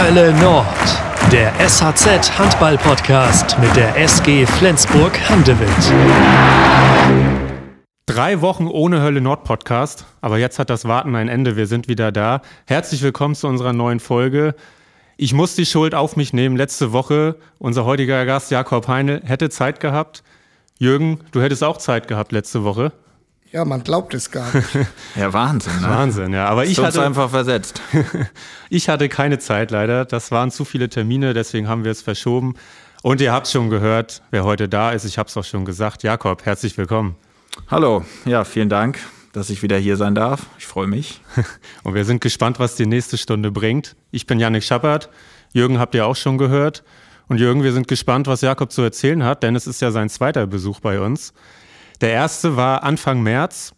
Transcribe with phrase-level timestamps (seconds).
[0.00, 0.64] Hölle Nord,
[1.32, 5.68] der SHZ Handball Podcast mit der SG Flensburg Handewitt.
[8.06, 11.56] Drei Wochen ohne Hölle Nord Podcast, aber jetzt hat das Warten ein Ende.
[11.56, 12.42] Wir sind wieder da.
[12.68, 14.54] Herzlich willkommen zu unserer neuen Folge.
[15.16, 16.56] Ich muss die Schuld auf mich nehmen.
[16.56, 20.22] Letzte Woche, unser heutiger Gast Jakob Heinl hätte Zeit gehabt.
[20.78, 22.92] Jürgen, du hättest auch Zeit gehabt letzte Woche.
[23.50, 24.68] Ja, man glaubt es gar nicht.
[25.16, 25.80] ja, Wahnsinn.
[25.80, 25.88] Ne?
[25.88, 26.46] Wahnsinn, ja.
[26.46, 27.80] Aber ich hatte einfach versetzt.
[28.70, 30.04] ich hatte keine Zeit leider.
[30.04, 32.54] Das waren zu viele Termine, deswegen haben wir es verschoben.
[33.02, 35.04] Und ihr habt schon gehört, wer heute da ist.
[35.04, 36.02] Ich habe es auch schon gesagt.
[36.02, 37.16] Jakob, herzlich willkommen.
[37.70, 38.98] Hallo, ja, vielen Dank,
[39.32, 40.46] dass ich wieder hier sein darf.
[40.58, 41.22] Ich freue mich.
[41.84, 43.96] Und wir sind gespannt, was die nächste Stunde bringt.
[44.10, 45.08] Ich bin Janik Schappert.
[45.54, 46.84] Jürgen habt ihr auch schon gehört.
[47.28, 50.10] Und Jürgen, wir sind gespannt, was Jakob zu erzählen hat, denn es ist ja sein
[50.10, 51.32] zweiter Besuch bei uns.
[52.00, 53.74] Der erste war Anfang März.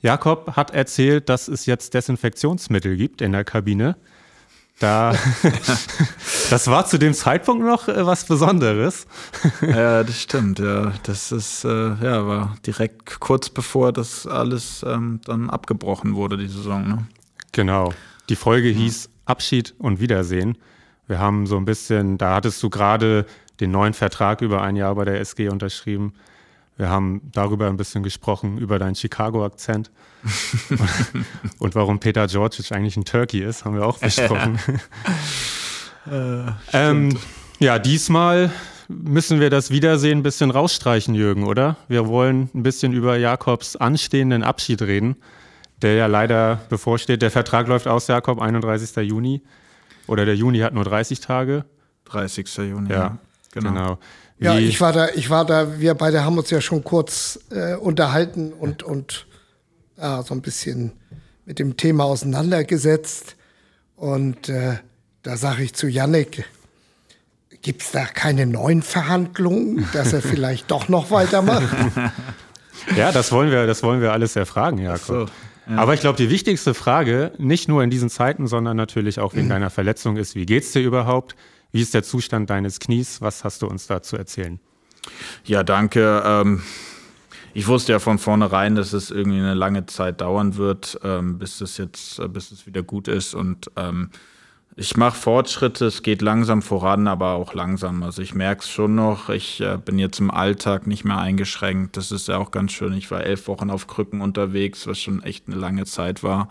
[0.00, 3.96] Jakob hat erzählt, dass es jetzt Desinfektionsmittel gibt in der Kabine.
[4.80, 5.14] Da,
[6.50, 9.06] das war zu dem Zeitpunkt noch äh, was Besonderes.
[9.60, 10.58] ja, das stimmt.
[10.58, 16.36] Ja, das ist äh, ja war direkt kurz bevor das alles ähm, dann abgebrochen wurde
[16.36, 16.88] die Saison.
[16.88, 17.06] Ne?
[17.52, 17.92] Genau.
[18.28, 20.58] Die Folge hieß Abschied und Wiedersehen.
[21.06, 23.26] Wir haben so ein bisschen, da hattest du gerade
[23.60, 26.14] den neuen Vertrag über ein Jahr bei der SG unterschrieben.
[26.76, 29.90] Wir haben darüber ein bisschen gesprochen, über deinen Chicago-Akzent
[31.58, 34.58] und warum Peter Georgic eigentlich ein Turkey ist, haben wir auch besprochen.
[36.10, 37.18] äh, ähm,
[37.58, 38.50] ja, diesmal
[38.88, 41.76] müssen wir das Wiedersehen ein bisschen rausstreichen, Jürgen, oder?
[41.88, 45.16] Wir wollen ein bisschen über Jakobs anstehenden Abschied reden,
[45.82, 47.22] der ja leider bevorsteht.
[47.22, 48.96] Der Vertrag läuft aus, Jakob, 31.
[49.08, 49.42] Juni.
[50.06, 51.64] Oder der Juni hat nur 30 Tage.
[52.06, 52.56] 30.
[52.56, 53.18] Juni, ja.
[53.52, 53.70] genau.
[53.70, 53.98] genau.
[54.42, 57.74] Ja, ich war da, ich war da, wir beide haben uns ja schon kurz äh,
[57.74, 59.26] unterhalten und, und
[59.96, 60.92] ja, so ein bisschen
[61.44, 63.36] mit dem Thema auseinandergesetzt.
[63.96, 64.78] Und äh,
[65.22, 66.44] da sage ich zu Yannick,
[67.62, 71.74] gibt es da keine neuen Verhandlungen, dass er vielleicht doch noch weitermacht?
[72.96, 75.00] Ja, das wollen wir, das wollen wir alles erfragen, Jakob.
[75.06, 75.26] So,
[75.68, 75.76] ja.
[75.76, 79.46] Aber ich glaube, die wichtigste Frage, nicht nur in diesen Zeiten, sondern natürlich auch wegen
[79.46, 79.50] mhm.
[79.50, 81.36] deiner Verletzung ist, wie geht's dir überhaupt?
[81.72, 83.20] Wie ist der Zustand deines Knies?
[83.20, 84.60] Was hast du uns da zu erzählen?
[85.44, 86.22] Ja, danke.
[86.24, 86.62] Ähm,
[87.54, 91.60] ich wusste ja von vornherein, dass es irgendwie eine lange Zeit dauern wird, ähm, bis
[91.60, 93.34] es jetzt, äh, bis es wieder gut ist.
[93.34, 94.10] Und ähm,
[94.74, 98.02] ich mache Fortschritte, es geht langsam voran, aber auch langsam.
[98.02, 101.98] Also ich merke es schon noch, ich äh, bin jetzt im Alltag nicht mehr eingeschränkt.
[101.98, 102.94] Das ist ja auch ganz schön.
[102.94, 106.48] Ich war elf Wochen auf Krücken unterwegs, was schon echt eine lange Zeit war,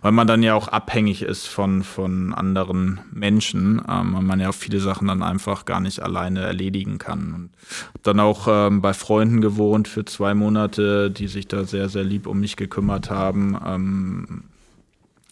[0.00, 4.48] weil man dann ja auch abhängig ist von, von anderen Menschen, ähm, weil man ja
[4.48, 7.34] auch viele Sachen dann einfach gar nicht alleine erledigen kann.
[7.34, 7.50] Und
[8.02, 12.26] dann auch ähm, bei Freunden gewohnt für zwei Monate, die sich da sehr, sehr lieb
[12.26, 13.58] um mich gekümmert haben.
[13.62, 14.44] Ähm,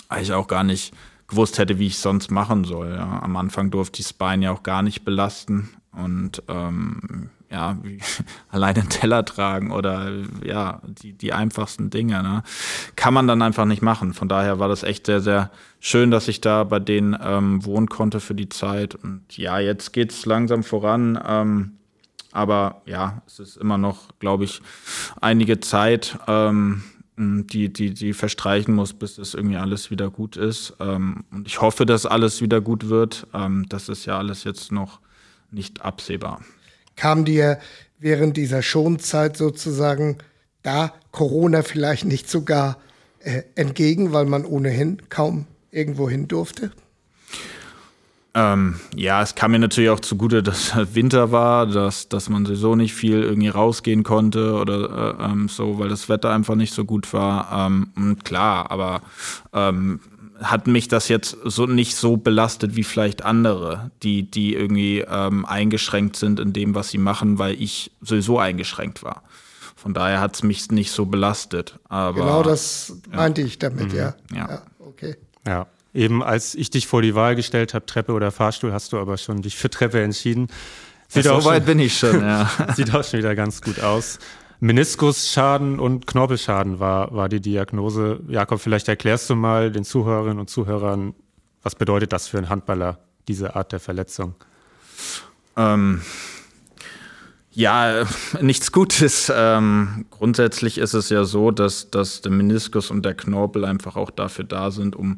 [0.08, 0.92] eigentlich auch gar nicht
[1.28, 2.90] gewusst hätte, wie ich sonst machen soll.
[2.90, 3.20] Ja.
[3.22, 7.98] Am Anfang durfte ich Bein ja auch gar nicht belasten und ähm, ja, wie,
[8.50, 10.10] alleine einen Teller tragen oder
[10.44, 12.42] ja, die, die einfachsten Dinge, ne,
[12.96, 14.14] kann man dann einfach nicht machen.
[14.14, 15.50] Von daher war das echt sehr, sehr
[15.80, 18.94] schön, dass ich da bei denen ähm, wohnen konnte für die Zeit.
[18.94, 21.18] Und ja, jetzt geht es langsam voran.
[21.26, 21.72] Ähm,
[22.32, 24.60] aber ja, es ist immer noch, glaube ich,
[25.20, 26.18] einige Zeit.
[26.26, 26.82] Ähm,
[27.18, 30.74] die, die, die verstreichen muss, bis es irgendwie alles wieder gut ist.
[30.80, 33.26] Ähm, und ich hoffe, dass alles wieder gut wird.
[33.32, 35.00] Ähm, das ist ja alles jetzt noch
[35.50, 36.42] nicht absehbar.
[36.94, 37.58] Kam dir
[37.98, 40.18] während dieser Schonzeit sozusagen
[40.62, 42.78] da Corona vielleicht nicht sogar
[43.20, 46.70] äh, entgegen, weil man ohnehin kaum irgendwo hin durfte?
[48.36, 52.76] Ähm, ja, es kam mir natürlich auch zugute, dass Winter war, dass, dass man sowieso
[52.76, 56.84] nicht viel irgendwie rausgehen konnte oder äh, ähm, so, weil das Wetter einfach nicht so
[56.84, 57.66] gut war.
[57.66, 59.00] Ähm, klar, aber
[59.54, 60.00] ähm,
[60.42, 65.46] hat mich das jetzt so nicht so belastet wie vielleicht andere, die, die irgendwie ähm,
[65.46, 69.22] eingeschränkt sind in dem, was sie machen, weil ich sowieso eingeschränkt war.
[69.76, 71.78] Von daher hat es mich nicht so belastet.
[71.88, 73.46] Aber, genau das meinte ja.
[73.46, 73.98] ich damit, mhm.
[73.98, 74.14] ja.
[74.34, 74.48] ja.
[74.50, 75.16] Ja, okay.
[75.46, 75.66] Ja.
[75.96, 79.16] Eben als ich dich vor die Wahl gestellt habe, Treppe oder Fahrstuhl, hast du aber
[79.16, 80.48] schon dich für Treppe entschieden.
[81.08, 82.50] Sieht so weit bin ich schon, ja.
[82.76, 84.18] sieht auch schon wieder ganz gut aus.
[84.60, 88.20] Meniskusschaden und Knorpelschaden war, war die Diagnose.
[88.28, 91.14] Jakob, vielleicht erklärst du mal den Zuhörerinnen und Zuhörern,
[91.62, 94.34] was bedeutet das für einen Handballer, diese Art der Verletzung?
[95.56, 96.02] Ähm,
[97.52, 98.04] ja,
[98.42, 99.32] nichts Gutes.
[99.34, 104.10] Ähm, grundsätzlich ist es ja so, dass, dass der Meniskus und der Knorpel einfach auch
[104.10, 105.16] dafür da sind, um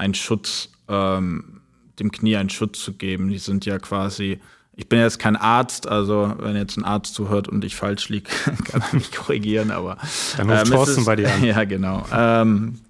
[0.00, 1.60] einen Schutz, ähm,
[1.98, 3.28] dem Knie einen Schutz zu geben.
[3.28, 4.40] Die sind ja quasi,
[4.74, 8.30] ich bin jetzt kein Arzt, also wenn jetzt ein Arzt zuhört und ich falsch liege,
[8.64, 9.98] kann er mich korrigieren, aber.
[10.36, 11.44] Dann ruft ähm, Thorsten bei dir an.
[11.44, 12.06] Ja, genau.
[12.12, 12.80] Ähm,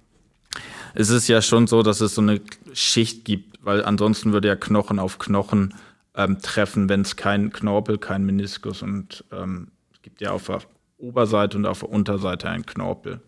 [0.93, 2.41] es ist ja schon so, dass es so eine
[2.73, 5.73] Schicht gibt, weil ansonsten würde ja Knochen auf Knochen
[6.15, 10.61] ähm, treffen, wenn es kein Knorpel, kein Meniskus und ähm, es gibt ja auf der
[10.97, 13.21] Oberseite und auf der Unterseite einen Knorpel.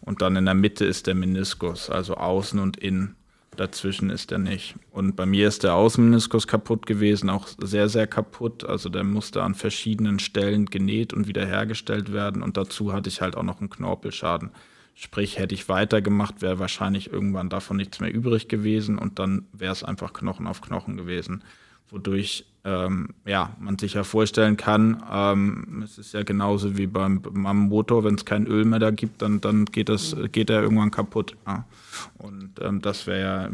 [0.00, 3.16] Und dann in der Mitte ist der Meniskus, also außen und innen.
[3.56, 4.74] Dazwischen ist er nicht.
[4.90, 8.64] Und bei mir ist der Außenmeniskus kaputt gewesen, auch sehr, sehr kaputt.
[8.64, 12.42] Also der musste an verschiedenen Stellen genäht und wiederhergestellt werden.
[12.42, 14.50] Und dazu hatte ich halt auch noch einen Knorpelschaden.
[14.94, 19.72] Sprich, hätte ich weitergemacht, wäre wahrscheinlich irgendwann davon nichts mehr übrig gewesen und dann wäre
[19.72, 21.42] es einfach Knochen auf Knochen gewesen
[21.92, 27.22] wodurch ähm, ja, man sich ja vorstellen kann, ähm, es ist ja genauso wie beim,
[27.22, 30.62] beim Motor, wenn es kein Öl mehr da gibt, dann, dann geht, das, geht er
[30.62, 31.36] irgendwann kaputt.
[31.46, 31.64] Ja.
[32.18, 33.50] Und ähm, das wäre ja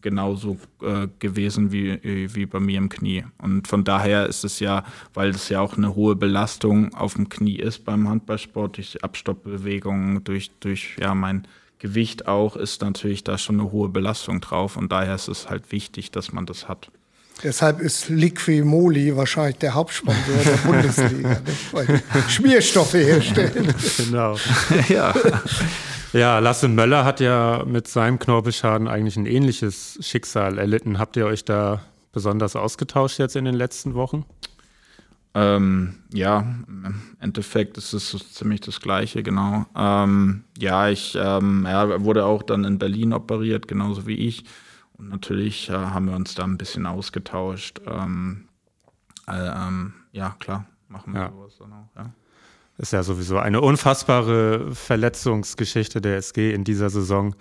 [0.00, 2.00] genauso äh, gewesen wie,
[2.34, 3.24] wie bei mir im Knie.
[3.38, 4.84] Und von daher ist es ja,
[5.14, 10.24] weil es ja auch eine hohe Belastung auf dem Knie ist beim Handballsport, durch Abstoppbewegungen,
[10.24, 11.46] durch, durch ja, mein
[11.78, 14.76] Gewicht auch, ist natürlich da schon eine hohe Belastung drauf.
[14.76, 16.90] Und daher ist es halt wichtig, dass man das hat.
[17.42, 21.72] Deshalb ist Liquimoli wahrscheinlich der Hauptsponsor der Bundesliga, nicht?
[21.72, 23.74] weil Schmierstoffe herstellen.
[23.96, 24.36] Genau.
[24.88, 25.14] ja.
[26.12, 30.98] Ja, Lasse Möller hat ja mit seinem Knorpelschaden eigentlich ein ähnliches Schicksal erlitten.
[30.98, 31.82] Habt ihr euch da
[32.12, 34.24] besonders ausgetauscht jetzt in den letzten Wochen?
[35.34, 39.66] Ähm, ja, im Endeffekt ist es so ziemlich das Gleiche, genau.
[39.76, 44.44] Ähm, ja, ich, ähm, er wurde auch dann in Berlin operiert, genauso wie ich.
[44.98, 47.80] Und natürlich äh, haben wir uns da ein bisschen ausgetauscht.
[47.86, 48.48] Ähm,
[49.28, 51.30] äh, ähm, ja, klar, machen wir ja.
[51.30, 52.12] sowas dann auch, ja.
[52.78, 57.34] Ist ja sowieso eine unfassbare Verletzungsgeschichte der SG in dieser Saison.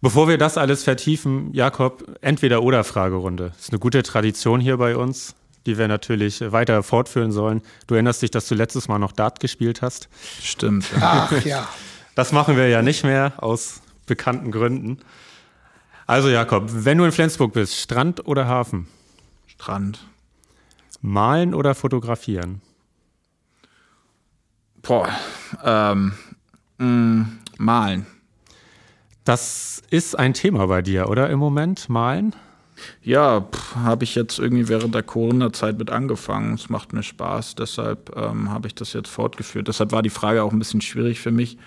[0.00, 3.48] Bevor wir das alles vertiefen, Jakob, entweder oder Fragerunde.
[3.48, 5.34] Das ist eine gute Tradition hier bei uns,
[5.66, 7.62] die wir natürlich weiter fortführen sollen.
[7.88, 10.08] Du erinnerst dich, dass du letztes Mal noch Dart gespielt hast.
[10.40, 10.86] Stimmt.
[11.00, 11.68] Ach ja.
[12.14, 14.98] Das machen wir ja nicht mehr aus bekannten Gründen.
[16.06, 18.86] Also Jakob, wenn du in Flensburg bist, Strand oder Hafen?
[19.48, 20.06] Strand.
[21.02, 22.62] Malen oder fotografieren?
[24.82, 25.08] Boah,
[25.64, 26.12] ähm,
[26.78, 28.06] mh, mm, malen.
[29.24, 31.88] Das ist ein Thema bei dir, oder im Moment?
[31.88, 32.36] Malen?
[33.02, 33.44] Ja,
[33.74, 36.54] habe ich jetzt irgendwie während der Corona-Zeit mit angefangen.
[36.54, 39.66] Es macht mir Spaß, deshalb ähm, habe ich das jetzt fortgeführt.
[39.66, 41.58] Deshalb war die Frage auch ein bisschen schwierig für mich,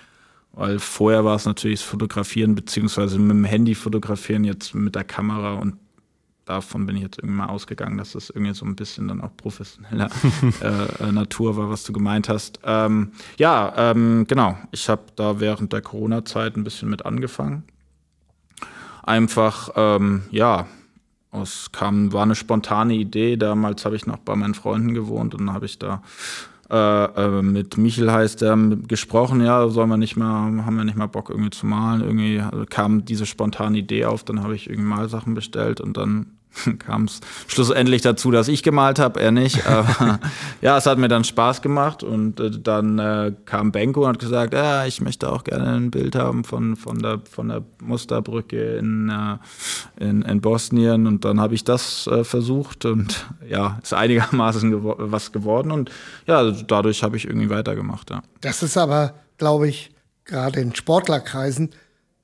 [0.60, 5.06] weil vorher war es natürlich das Fotografieren, beziehungsweise mit dem Handy fotografieren, jetzt mit der
[5.06, 5.78] Kamera und
[6.44, 9.30] davon bin ich jetzt irgendwie mal ausgegangen, dass das irgendwie so ein bisschen dann auch
[9.38, 10.10] professioneller
[10.62, 12.60] äh, äh, Natur war, was du gemeint hast.
[12.66, 14.58] Ähm, ja, ähm, genau.
[14.72, 17.64] Ich habe da während der Corona-Zeit ein bisschen mit angefangen.
[19.04, 20.68] Einfach, ähm, ja,
[21.32, 23.38] es kam, war eine spontane Idee.
[23.38, 26.02] Damals habe ich noch bei meinen Freunden gewohnt und dann habe ich da
[26.70, 28.56] äh, äh, mit Michel heißt er
[28.88, 32.02] gesprochen, ja, sollen wir nicht mal, haben wir nicht mal Bock irgendwie zu malen.
[32.02, 36.39] Irgendwie also kam diese spontane Idee auf, dann habe ich irgendwie Malsachen bestellt und dann
[36.80, 39.66] kam es schlussendlich dazu, dass ich gemalt habe, er nicht.
[39.68, 40.20] Aber
[40.62, 44.20] ja, es hat mir dann Spaß gemacht und äh, dann äh, kam Benko und hat
[44.20, 48.78] gesagt, ja, ich möchte auch gerne ein Bild haben von, von, der, von der Musterbrücke
[48.78, 53.94] in, äh, in, in Bosnien und dann habe ich das äh, versucht und ja, ist
[53.94, 55.92] einigermaßen gewo was geworden und
[56.26, 58.10] ja, dadurch habe ich irgendwie weitergemacht.
[58.10, 58.22] Ja.
[58.42, 59.92] Das ist aber, glaube ich,
[60.26, 61.72] gerade in Sportlerkreisen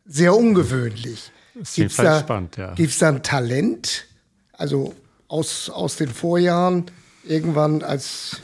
[0.05, 1.31] sehr ungewöhnlich.
[1.75, 2.73] Gibt es da, spannend, ja.
[2.73, 4.05] Gibt's da ein Talent?
[4.57, 4.93] Also
[5.27, 6.85] aus, aus den Vorjahren,
[7.23, 8.41] irgendwann als,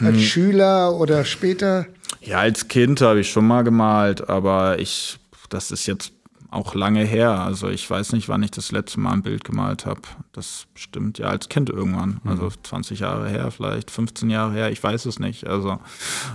[0.00, 0.20] als hm.
[0.20, 1.86] Schüler oder später?
[2.20, 6.12] Ja, als Kind habe ich schon mal gemalt, aber ich, das ist jetzt
[6.50, 7.40] auch lange her.
[7.40, 10.02] Also ich weiß nicht, wann ich das letzte Mal ein Bild gemalt habe.
[10.32, 12.20] Das stimmt ja als Kind irgendwann.
[12.22, 12.30] Mhm.
[12.30, 15.46] Also 20 Jahre her, vielleicht 15 Jahre her, ich weiß es nicht.
[15.46, 15.78] Also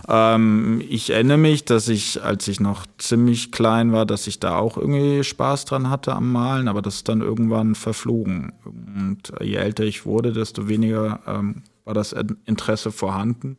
[0.08, 4.58] ähm, ich erinnere mich, dass ich, als ich noch ziemlich klein war, dass ich da
[4.58, 8.54] auch irgendwie Spaß dran hatte am Malen, aber das ist dann irgendwann verflogen.
[8.66, 12.14] Und je älter ich wurde, desto weniger ähm, war das
[12.46, 13.58] Interesse vorhanden.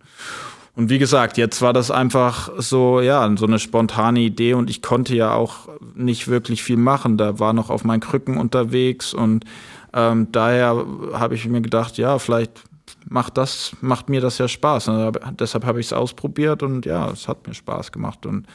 [0.75, 4.81] Und wie gesagt, jetzt war das einfach so, ja, so eine spontane Idee und ich
[4.81, 7.19] konnte ja auch nicht wirklich viel machen.
[7.19, 9.45] Da war noch auf meinen Krücken unterwegs und
[9.93, 12.65] ähm, daher habe ich mir gedacht, ja, vielleicht
[13.07, 14.89] macht das, macht mir das ja Spaß.
[14.89, 18.47] Und deshalb habe ich es ausprobiert und ja, es hat mir Spaß gemacht und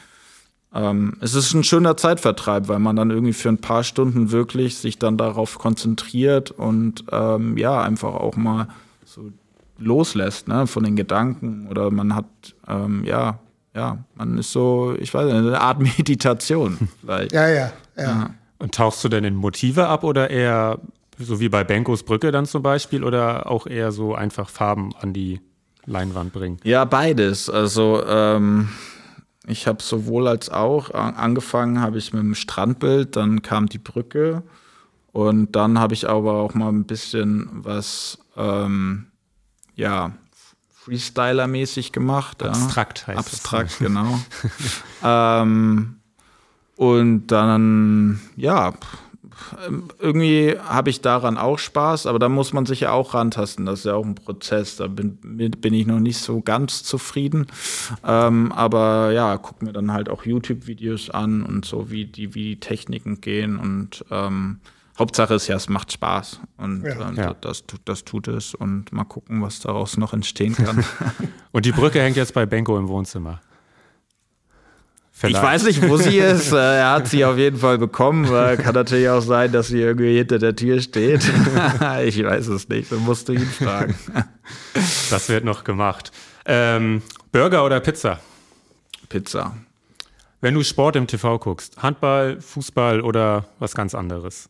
[0.74, 4.76] ähm, es ist ein schöner Zeitvertreib, weil man dann irgendwie für ein paar Stunden wirklich
[4.76, 8.68] sich dann darauf konzentriert und ähm, ja, einfach auch mal
[9.04, 9.32] so
[9.78, 12.26] loslässt, ne, von den Gedanken oder man hat,
[12.66, 13.38] ähm, ja,
[13.74, 17.32] ja, man ist so, ich weiß nicht, eine Art Meditation vielleicht.
[17.32, 18.30] ja, ja, ja, ja.
[18.58, 20.80] Und tauchst du denn in Motive ab oder eher
[21.16, 25.12] so wie bei Benkos Brücke dann zum Beispiel oder auch eher so einfach Farben an
[25.12, 25.40] die
[25.86, 26.58] Leinwand bringen?
[26.64, 27.48] Ja, beides.
[27.48, 28.68] Also ähm,
[29.46, 34.42] ich habe sowohl als auch angefangen, habe ich mit dem Strandbild, dann kam die Brücke
[35.12, 39.06] Und dann habe ich aber auch mal ein bisschen was, ähm,
[39.78, 40.12] ja,
[40.84, 42.42] Freestyler-mäßig gemacht.
[42.42, 43.14] Abstrakt ja.
[43.14, 43.78] heißt Abstrakt, das.
[43.78, 44.18] genau.
[45.04, 45.96] ähm,
[46.76, 48.74] und dann, ja,
[50.00, 53.66] irgendwie habe ich daran auch Spaß, aber da muss man sich ja auch rantasten.
[53.66, 54.76] Das ist ja auch ein Prozess.
[54.76, 57.46] Da bin, bin ich noch nicht so ganz zufrieden.
[58.04, 62.42] Ähm, aber ja, gucke mir dann halt auch YouTube-Videos an und so, wie die, wie
[62.42, 63.58] die Techniken gehen.
[63.58, 64.60] Und ähm,
[64.98, 66.40] Hauptsache ist ja, es macht Spaß.
[66.56, 67.08] Und ja.
[67.08, 67.34] Ähm, ja.
[67.40, 68.54] Das, das tut es.
[68.54, 70.84] Und mal gucken, was daraus noch entstehen kann.
[71.52, 73.40] und die Brücke hängt jetzt bei Benko im Wohnzimmer.
[75.12, 75.36] Vielleicht.
[75.36, 76.52] Ich weiß nicht, wo sie ist.
[76.52, 78.24] Äh, er hat sie auf jeden Fall bekommen.
[78.26, 81.24] Kann natürlich auch sein, dass sie irgendwie hinter der Tür steht.
[82.04, 82.92] ich weiß es nicht.
[82.92, 83.96] Dann musst du ihn fragen.
[85.10, 86.12] Das wird noch gemacht.
[86.44, 87.02] Ähm,
[87.32, 88.20] Burger oder Pizza?
[89.08, 89.56] Pizza.
[90.40, 94.48] Wenn du Sport im TV guckst, Handball, Fußball oder was ganz anderes?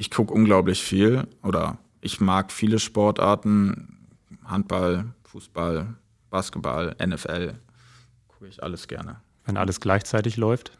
[0.00, 4.08] Ich gucke unglaublich viel oder ich mag viele Sportarten.
[4.46, 5.94] Handball, Fußball,
[6.30, 7.52] Basketball, NFL
[8.26, 9.20] gucke ich alles gerne.
[9.44, 10.72] Wenn alles gleichzeitig läuft?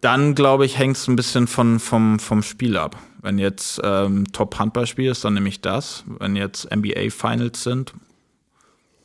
[0.00, 2.96] Dann, glaube ich, hängt es ein bisschen von, vom, vom Spiel ab.
[3.20, 6.04] Wenn jetzt ähm, Top-Handballspiel ist, dann nehme ich das.
[6.06, 7.92] Wenn jetzt NBA-Finals sind,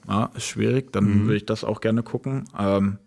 [0.08, 1.24] ja, ist schwierig, dann mhm.
[1.26, 2.46] würde ich das auch gerne gucken.
[2.58, 3.00] Ähm,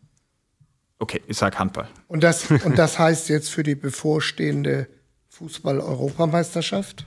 [0.98, 1.88] okay, ich sage Handball.
[2.06, 4.88] Und das, und das heißt jetzt für die bevorstehende
[5.32, 7.06] Fußball-Europameisterschaft?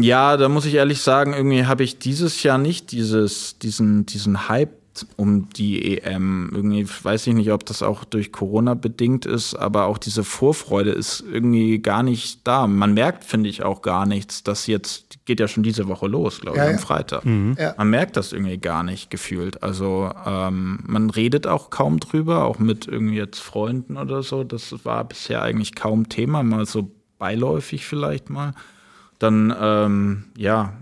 [0.00, 4.48] Ja, da muss ich ehrlich sagen, irgendwie habe ich dieses Jahr nicht dieses, diesen, diesen
[4.48, 4.77] Hype
[5.16, 6.50] um die EM.
[6.54, 10.90] Irgendwie weiß ich nicht, ob das auch durch Corona bedingt ist, aber auch diese Vorfreude
[10.90, 12.66] ist irgendwie gar nicht da.
[12.66, 14.42] Man merkt, finde ich, auch gar nichts.
[14.42, 17.24] Das jetzt geht ja schon diese Woche los, glaube ich, ja, am Freitag.
[17.24, 17.56] Mhm.
[17.58, 17.74] Ja.
[17.76, 19.62] Man merkt das irgendwie gar nicht gefühlt.
[19.62, 24.44] Also ähm, man redet auch kaum drüber, auch mit irgendwie jetzt Freunden oder so.
[24.44, 28.54] Das war bisher eigentlich kaum Thema, mal so beiläufig vielleicht mal.
[29.18, 30.72] Dann, ähm, ja,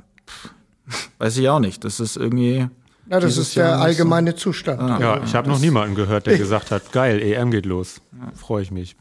[1.18, 1.84] weiß ich auch nicht.
[1.84, 2.68] Das ist irgendwie
[3.10, 4.36] ja, das ist der allgemeine so.
[4.36, 4.80] Zustand.
[4.80, 8.00] Ah, ja, ich habe noch niemanden gehört, der gesagt hat, geil, EM geht los.
[8.34, 8.96] Freue ich mich.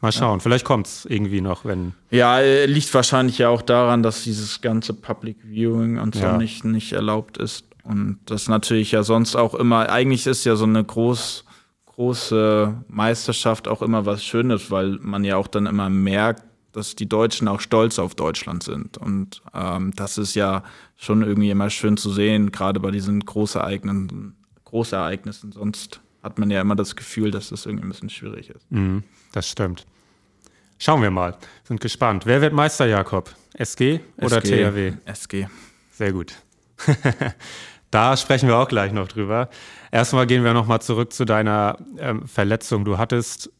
[0.00, 0.42] Mal schauen, ja.
[0.42, 1.92] vielleicht kommt es irgendwie noch, wenn.
[2.10, 6.36] Ja, äh, liegt wahrscheinlich ja auch daran, dass dieses ganze Public Viewing und so ja.
[6.36, 7.64] nicht, nicht erlaubt ist.
[7.82, 11.44] Und das natürlich ja sonst auch immer, eigentlich ist ja so eine groß,
[11.86, 16.44] große Meisterschaft auch immer was Schönes, weil man ja auch dann immer merkt,
[16.78, 18.96] dass die Deutschen auch stolz auf Deutschland sind.
[18.96, 20.62] Und ähm, das ist ja
[20.96, 25.52] schon irgendwie immer schön zu sehen, gerade bei diesen Großereignissen, Großereignissen.
[25.52, 28.70] Sonst hat man ja immer das Gefühl, dass das irgendwie ein bisschen schwierig ist.
[28.70, 29.86] Mhm, das stimmt.
[30.78, 31.36] Schauen wir mal.
[31.64, 32.24] Sind gespannt.
[32.24, 33.34] Wer wird Meister, Jakob?
[33.54, 34.92] SG oder SG, THW?
[35.04, 35.46] SG.
[35.90, 36.34] Sehr gut.
[37.90, 39.48] da sprechen wir auch gleich noch drüber.
[39.90, 42.84] Erstmal gehen wir nochmal zurück zu deiner ähm, Verletzung.
[42.84, 43.50] Du hattest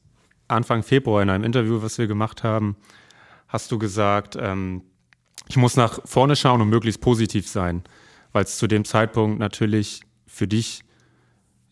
[0.47, 2.77] Anfang Februar in einem Interview, was wir gemacht haben,
[3.49, 4.83] hast du gesagt, ähm,
[5.49, 7.83] ich muss nach vorne schauen und möglichst positiv sein,
[8.33, 10.85] weil es zu dem Zeitpunkt natürlich für dich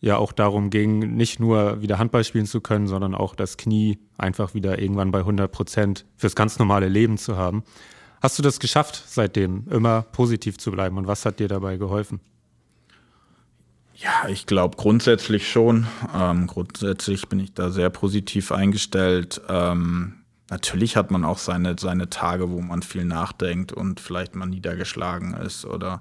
[0.01, 3.99] ja auch darum ging, nicht nur wieder Handball spielen zu können, sondern auch das Knie
[4.19, 7.65] einfach wieder irgendwann bei 100 Prozent fürs ganz normale Leben zu haben.
[8.21, 12.21] Hast du das geschafft, seitdem immer positiv zu bleiben und was hat dir dabei geholfen?
[13.95, 15.87] Ja, ich glaube grundsätzlich schon.
[16.15, 19.41] Ähm, grundsätzlich bin ich da sehr positiv eingestellt.
[19.49, 20.16] Ähm,
[20.51, 25.35] natürlich hat man auch seine, seine Tage, wo man viel nachdenkt und vielleicht mal niedergeschlagen
[25.35, 26.01] ist oder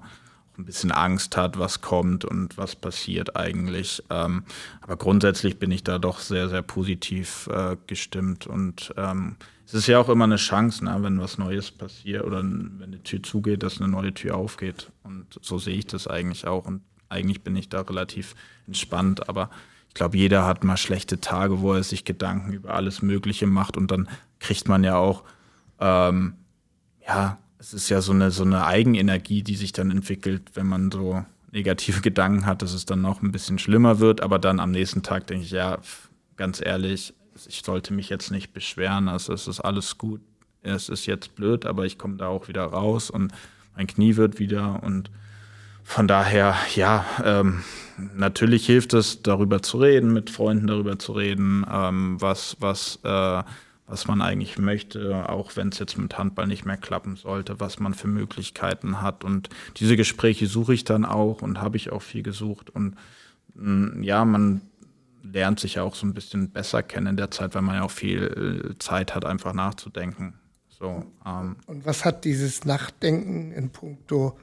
[0.58, 4.02] ein bisschen Angst hat, was kommt und was passiert eigentlich.
[4.10, 4.44] Ähm,
[4.80, 8.46] aber grundsätzlich bin ich da doch sehr, sehr positiv äh, gestimmt.
[8.46, 9.36] Und ähm,
[9.66, 13.02] es ist ja auch immer eine Chance, ne, wenn was Neues passiert oder wenn eine
[13.02, 14.90] Tür zugeht, dass eine neue Tür aufgeht.
[15.02, 16.64] Und so sehe ich das eigentlich auch.
[16.64, 18.34] Und eigentlich bin ich da relativ
[18.66, 19.28] entspannt.
[19.28, 19.50] Aber
[19.96, 23.90] glaube, jeder hat mal schlechte Tage, wo er sich Gedanken über alles Mögliche macht und
[23.90, 25.24] dann kriegt man ja auch,
[25.80, 26.34] ähm,
[27.06, 30.90] ja, es ist ja so eine, so eine Eigenenergie, die sich dann entwickelt, wenn man
[30.90, 34.20] so negative Gedanken hat, dass es dann noch ein bisschen schlimmer wird.
[34.20, 35.78] Aber dann am nächsten Tag denke ich, ja,
[36.36, 37.14] ganz ehrlich,
[37.48, 39.08] ich sollte mich jetzt nicht beschweren.
[39.08, 40.20] Also es ist alles gut.
[40.62, 43.32] Es ist jetzt blöd, aber ich komme da auch wieder raus und
[43.76, 44.82] mein Knie wird wieder.
[44.82, 45.10] Und
[45.86, 47.62] von daher, ja, ähm,
[48.14, 53.42] natürlich hilft es, darüber zu reden, mit Freunden darüber zu reden, ähm, was, was äh,
[53.86, 57.78] was man eigentlich möchte, auch wenn es jetzt mit Handball nicht mehr klappen sollte, was
[57.78, 59.22] man für Möglichkeiten hat.
[59.22, 62.68] Und diese Gespräche suche ich dann auch und habe ich auch viel gesucht.
[62.70, 62.96] Und
[63.54, 64.62] mm, ja, man
[65.22, 67.82] lernt sich ja auch so ein bisschen besser kennen in der Zeit, weil man ja
[67.82, 70.34] auch viel äh, Zeit hat, einfach nachzudenken.
[70.68, 71.56] So, ähm.
[71.66, 74.36] Und was hat dieses Nachdenken in puncto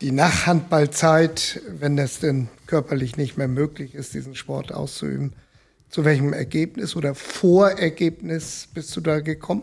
[0.00, 5.32] die Nachhandballzeit, wenn das denn körperlich nicht mehr möglich ist, diesen Sport auszuüben,
[5.88, 9.62] zu welchem Ergebnis oder Vorergebnis bist du da gekommen?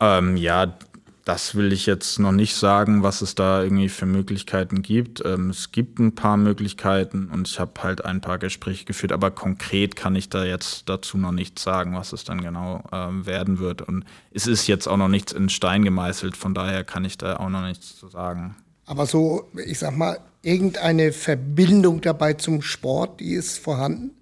[0.00, 0.76] Ähm, ja,
[1.24, 5.24] das will ich jetzt noch nicht sagen, was es da irgendwie für Möglichkeiten gibt.
[5.24, 9.32] Ähm, es gibt ein paar Möglichkeiten und ich habe halt ein paar Gespräche geführt, aber
[9.32, 13.58] konkret kann ich da jetzt dazu noch nichts sagen, was es dann genau ähm, werden
[13.58, 13.82] wird.
[13.82, 17.38] Und es ist jetzt auch noch nichts in Stein gemeißelt, von daher kann ich da
[17.38, 18.54] auch noch nichts zu sagen.
[18.86, 24.12] Aber so, ich sag mal, irgendeine Verbindung dabei zum Sport, die ist vorhanden?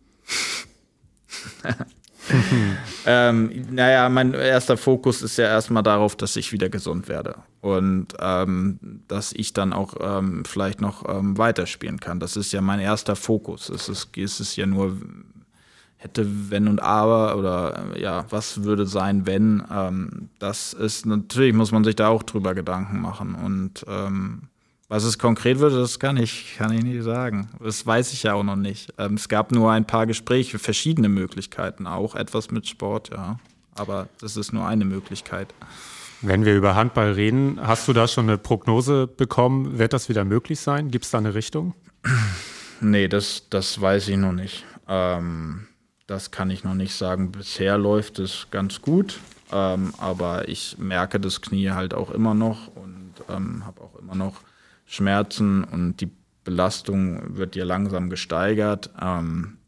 [3.06, 8.08] ähm, naja, mein erster Fokus ist ja erstmal darauf, dass ich wieder gesund werde und
[8.18, 12.20] ähm, dass ich dann auch ähm, vielleicht noch ähm, weiterspielen kann.
[12.20, 13.68] Das ist ja mein erster Fokus.
[13.68, 14.96] Es ist, es ist ja nur
[15.96, 19.62] hätte, wenn und aber oder ja, was würde sein, wenn.
[19.70, 24.48] Ähm, das ist natürlich, muss man sich da auch drüber Gedanken machen und ähm,
[24.88, 27.48] was es konkret wird, das kann ich, kann ich nicht sagen.
[27.60, 28.92] Das weiß ich ja auch noch nicht.
[28.98, 33.38] Ähm, es gab nur ein paar Gespräche, verschiedene Möglichkeiten, auch etwas mit Sport, ja.
[33.74, 35.52] Aber das ist nur eine Möglichkeit.
[36.20, 39.78] Wenn wir über Handball reden, hast du da schon eine Prognose bekommen?
[39.78, 40.90] Wird das wieder möglich sein?
[40.90, 41.74] Gibt es da eine Richtung?
[42.80, 44.64] Nee, das, das weiß ich noch nicht.
[44.88, 45.68] Ähm,
[46.06, 47.32] das kann ich noch nicht sagen.
[47.32, 49.20] Bisher läuft es ganz gut,
[49.52, 54.16] ähm, aber ich merke das Knie halt auch immer noch und ähm, habe auch immer
[54.16, 54.40] noch
[54.86, 56.10] Schmerzen und die
[56.44, 58.90] Belastung wird ja langsam gesteigert.
[59.00, 59.58] Ähm,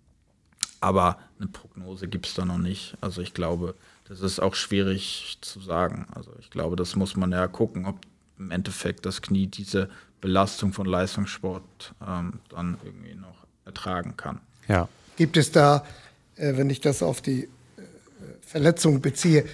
[0.81, 2.97] aber eine Prognose gibt es da noch nicht.
[3.01, 3.75] Also ich glaube,
[4.09, 6.07] das ist auch schwierig zu sagen.
[6.15, 7.99] Also ich glaube, das muss man ja gucken, ob
[8.39, 9.89] im Endeffekt das Knie diese
[10.21, 14.41] Belastung von Leistungssport ähm, dann irgendwie noch ertragen kann.
[14.69, 14.89] Ja.
[15.17, 15.85] Gibt es da,
[16.37, 17.49] äh, wenn ich das auf die äh,
[18.43, 19.47] Verletzung beziehe,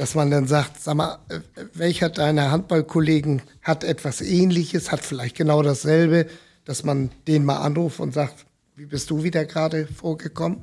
[0.00, 1.40] dass man dann sagt, sag mal, äh,
[1.74, 6.26] welcher deiner Handballkollegen hat etwas ähnliches, hat vielleicht genau dasselbe,
[6.64, 10.62] dass man den mal anruft und sagt, wie bist du wieder gerade vorgekommen?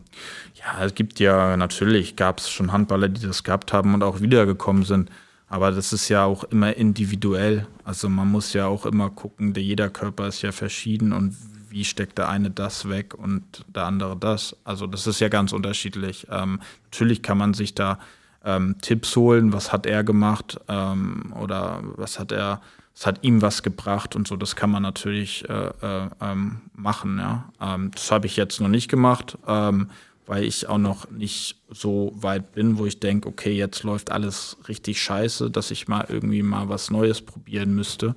[0.55, 4.21] Ja, es gibt ja natürlich, gab es schon Handballer, die das gehabt haben und auch
[4.21, 5.11] wiedergekommen sind.
[5.47, 7.67] Aber das ist ja auch immer individuell.
[7.83, 11.37] Also man muss ja auch immer gucken, jeder Körper ist ja verschieden und
[11.69, 14.55] wie steckt der eine das weg und der andere das.
[14.63, 16.25] Also das ist ja ganz unterschiedlich.
[16.31, 17.99] Ähm, natürlich kann man sich da
[18.43, 22.61] ähm, Tipps holen, was hat er gemacht ähm, oder was hat er,
[22.95, 27.17] es hat ihm was gebracht und so, das kann man natürlich äh, äh, ähm, machen.
[27.19, 27.49] Ja?
[27.61, 29.89] Ähm, das habe ich jetzt noch nicht gemacht, ähm,
[30.27, 34.57] weil ich auch noch nicht so weit bin, wo ich denke, okay, jetzt läuft alles
[34.67, 38.13] richtig scheiße, dass ich mal irgendwie mal was Neues probieren müsste,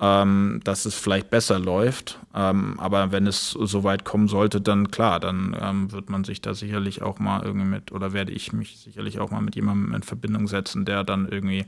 [0.00, 2.18] ähm, dass es vielleicht besser läuft.
[2.34, 6.40] Ähm, aber wenn es so weit kommen sollte, dann klar, dann ähm, wird man sich
[6.40, 9.94] da sicherlich auch mal irgendwie mit, oder werde ich mich sicherlich auch mal mit jemandem
[9.94, 11.66] in Verbindung setzen, der dann irgendwie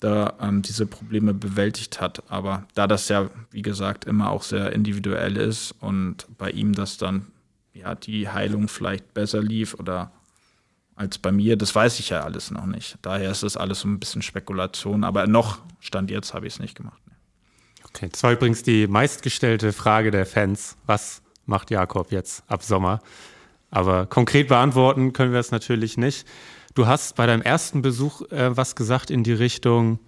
[0.00, 2.22] da ähm, diese Probleme bewältigt hat.
[2.30, 6.96] Aber da das ja, wie gesagt, immer auch sehr individuell ist und bei ihm das
[6.96, 7.26] dann
[7.74, 10.12] ja, die Heilung vielleicht besser lief oder
[10.96, 12.98] als bei mir, das weiß ich ja alles noch nicht.
[13.02, 16.60] Daher ist das alles so ein bisschen Spekulation, aber noch, Stand jetzt, habe ich es
[16.60, 17.00] nicht gemacht.
[17.84, 20.76] Okay, das war übrigens die meistgestellte Frage der Fans.
[20.86, 23.00] Was macht Jakob jetzt ab Sommer?
[23.70, 26.26] Aber konkret beantworten können wir es natürlich nicht.
[26.74, 29.98] Du hast bei deinem ersten Besuch äh, was gesagt in die Richtung,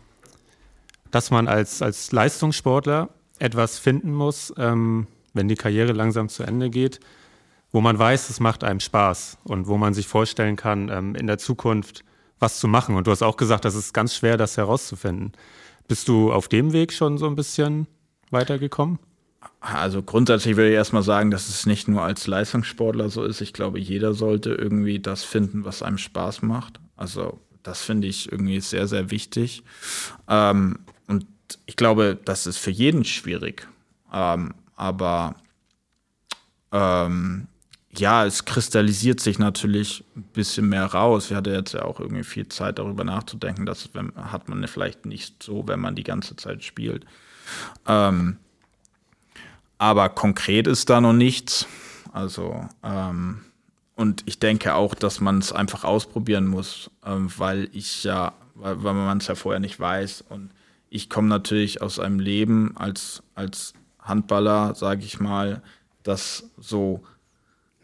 [1.10, 6.70] dass man als, als Leistungssportler etwas finden muss, ähm, wenn die Karriere langsam zu Ende
[6.70, 7.00] geht,
[7.72, 11.26] wo man weiß, es macht einem Spaß und wo man sich vorstellen kann, ähm, in
[11.26, 12.04] der Zukunft
[12.38, 12.96] was zu machen.
[12.96, 15.32] Und du hast auch gesagt, das ist ganz schwer, das herauszufinden.
[15.88, 17.86] Bist du auf dem Weg schon so ein bisschen
[18.30, 18.98] weitergekommen?
[19.60, 23.40] Also grundsätzlich würde ich erstmal sagen, dass es nicht nur als Leistungssportler so ist.
[23.40, 26.80] Ich glaube, jeder sollte irgendwie das finden, was einem Spaß macht.
[26.96, 29.62] Also das finde ich irgendwie sehr, sehr wichtig.
[30.28, 31.26] Ähm, und
[31.66, 33.68] ich glaube, das ist für jeden schwierig.
[34.12, 35.36] Ähm, aber
[36.72, 37.48] ähm,
[37.98, 41.30] ja, es kristallisiert sich natürlich ein bisschen mehr raus.
[41.30, 43.66] Ich hatte jetzt ja auch irgendwie viel Zeit darüber nachzudenken.
[43.66, 47.04] Das hat man vielleicht nicht so, wenn man die ganze Zeit spielt.
[47.86, 48.38] Ähm,
[49.78, 51.66] aber konkret ist da noch nichts.
[52.12, 53.42] Also, ähm,
[53.94, 58.82] und ich denke auch, dass man es einfach ausprobieren muss, ähm, weil ich ja, weil,
[58.82, 60.24] weil man es ja vorher nicht weiß.
[60.28, 60.50] Und
[60.88, 65.62] ich komme natürlich aus einem Leben als, als Handballer, sage ich mal,
[66.02, 67.02] das so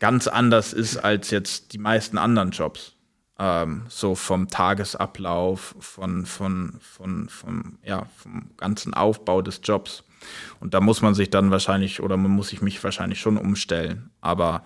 [0.03, 2.97] ganz anders ist als jetzt die meisten anderen Jobs.
[3.38, 10.03] Ähm, so vom Tagesablauf, von, von, von, von, ja, vom ganzen Aufbau des Jobs.
[10.59, 14.11] Und da muss man sich dann wahrscheinlich oder man muss sich mich wahrscheinlich schon umstellen.
[14.21, 14.65] Aber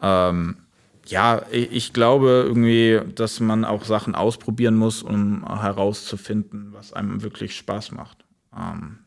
[0.00, 0.58] ähm,
[1.04, 7.56] ja, ich glaube irgendwie, dass man auch Sachen ausprobieren muss, um herauszufinden, was einem wirklich
[7.56, 8.24] Spaß macht.
[8.56, 9.00] Ähm,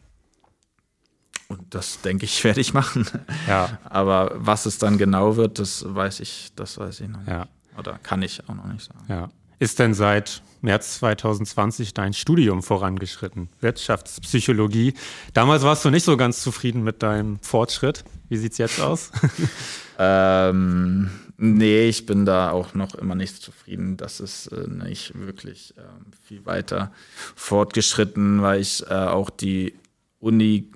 [1.50, 3.06] und das denke ich, werde ich machen.
[3.48, 3.80] Ja.
[3.84, 7.28] Aber was es dann genau wird, das weiß ich, das weiß ich noch nicht.
[7.28, 7.48] Ja.
[7.78, 9.06] Oder kann ich auch noch nicht sagen.
[9.08, 9.30] Ja.
[9.58, 13.50] Ist denn seit März 2020 dein Studium vorangeschritten?
[13.60, 14.94] Wirtschaftspsychologie.
[15.34, 18.06] Damals warst du nicht so ganz zufrieden mit deinem Fortschritt.
[18.30, 19.12] Wie sieht es jetzt aus?
[20.00, 23.98] ähm, nee, ich bin da auch noch immer nicht zufrieden.
[23.98, 25.82] Das ist äh, nicht wirklich äh,
[26.26, 26.94] viel weiter
[27.36, 29.76] fortgeschritten, weil ich äh, auch die
[30.20, 30.72] Uni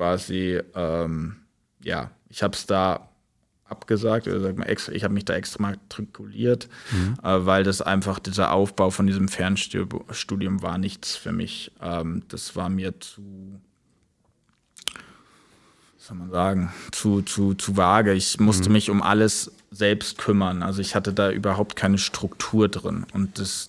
[0.00, 1.36] quasi, ähm,
[1.84, 3.10] ja, ich habe es da
[3.66, 7.16] abgesagt, oder sag mal, ich habe mich da extra matrikuliert, mhm.
[7.22, 11.72] äh, weil das einfach dieser Aufbau von diesem Fernstudium war nichts für mich.
[11.82, 13.60] Ähm, das war mir zu,
[15.98, 18.14] was soll man sagen, zu, zu, zu vage.
[18.14, 18.72] Ich musste mhm.
[18.72, 20.62] mich um alles selbst kümmern.
[20.62, 23.04] Also ich hatte da überhaupt keine Struktur drin.
[23.12, 23.68] Und das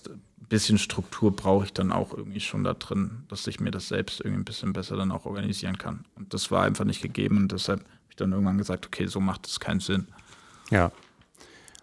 [0.52, 4.20] bisschen Struktur brauche ich dann auch irgendwie schon da drin, dass ich mir das selbst
[4.20, 6.04] irgendwie ein bisschen besser dann auch organisieren kann.
[6.14, 9.18] Und das war einfach nicht gegeben und deshalb habe ich dann irgendwann gesagt, okay, so
[9.18, 10.08] macht es keinen Sinn.
[10.70, 10.92] Ja.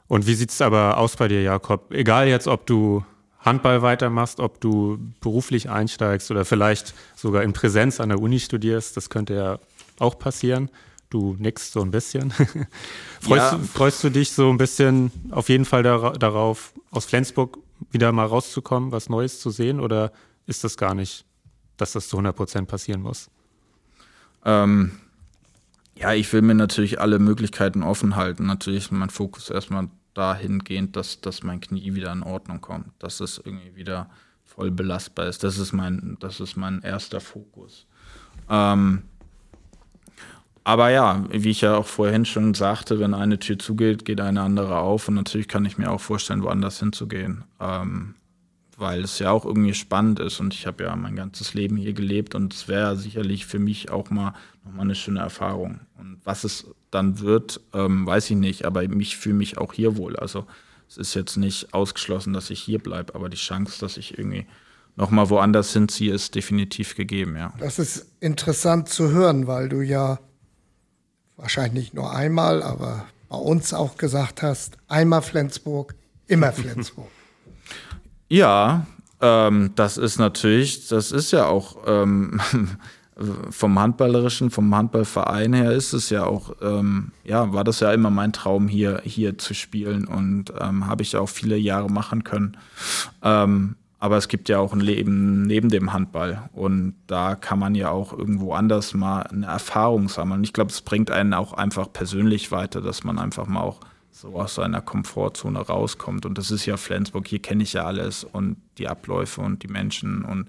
[0.07, 1.91] Und wie sieht es aber aus bei dir, Jakob?
[1.91, 3.03] Egal jetzt, ob du
[3.39, 8.95] Handball weitermachst, ob du beruflich einsteigst oder vielleicht sogar in Präsenz an der Uni studierst,
[8.95, 9.59] das könnte ja
[9.97, 10.69] auch passieren.
[11.09, 12.31] Du nickst so ein bisschen.
[13.19, 13.57] freust, ja.
[13.57, 17.57] du, freust, du, dich so ein bisschen auf jeden Fall darauf, aus Flensburg
[17.91, 19.79] wieder mal rauszukommen, was Neues zu sehen?
[19.79, 20.11] Oder
[20.45, 21.25] ist das gar nicht,
[21.77, 23.29] dass das zu 100 Prozent passieren muss?
[24.45, 24.91] Ähm,
[25.95, 28.45] ja, ich will mir natürlich alle Möglichkeiten offen halten.
[28.45, 33.19] Natürlich ist mein Fokus erstmal dahingehend, dass, dass mein Knie wieder in Ordnung kommt, dass
[33.19, 34.09] es irgendwie wieder
[34.43, 35.43] voll belastbar ist.
[35.43, 37.85] Das ist mein, das ist mein erster Fokus.
[38.49, 39.03] Ähm,
[40.63, 44.41] aber ja, wie ich ja auch vorhin schon sagte, wenn eine Tür zugeht, geht eine
[44.41, 45.07] andere auf.
[45.07, 47.43] Und natürlich kann ich mir auch vorstellen, woanders hinzugehen.
[47.59, 48.15] Ähm,
[48.77, 50.39] weil es ja auch irgendwie spannend ist.
[50.39, 53.91] Und ich habe ja mein ganzes Leben hier gelebt und es wäre sicherlich für mich
[53.91, 55.81] auch mal nochmal eine schöne Erfahrung.
[55.97, 58.65] Und was es dann wird, ähm, weiß ich nicht.
[58.65, 60.15] Aber ich fühle mich auch hier wohl.
[60.15, 60.45] Also
[60.87, 64.47] es ist jetzt nicht ausgeschlossen, dass ich hier bleibe, aber die Chance, dass ich irgendwie
[64.95, 67.53] nochmal woanders hinziehe, ist definitiv gegeben, ja.
[67.59, 70.19] Das ist interessant zu hören, weil du ja
[71.39, 75.95] wahrscheinlich nicht nur einmal, aber bei uns auch gesagt hast, einmal Flensburg,
[76.27, 77.09] immer Flensburg.
[78.27, 78.85] Ja,
[79.21, 82.39] ähm, das ist natürlich, das ist ja auch ähm,
[83.49, 88.09] vom Handballerischen, vom Handballverein her ist es ja auch, ähm, ja, war das ja immer
[88.09, 92.57] mein Traum, hier, hier zu spielen und ähm, habe ich auch viele Jahre machen können.
[94.01, 96.49] Aber es gibt ja auch ein Leben neben dem Handball.
[96.53, 100.43] Und da kann man ja auch irgendwo anders mal eine Erfahrung sammeln.
[100.43, 104.35] Ich glaube, es bringt einen auch einfach persönlich weiter, dass man einfach mal auch so
[104.35, 106.25] aus seiner Komfortzone rauskommt.
[106.25, 109.67] Und das ist ja Flensburg, hier kenne ich ja alles und die Abläufe und die
[109.67, 110.23] Menschen.
[110.23, 110.47] Und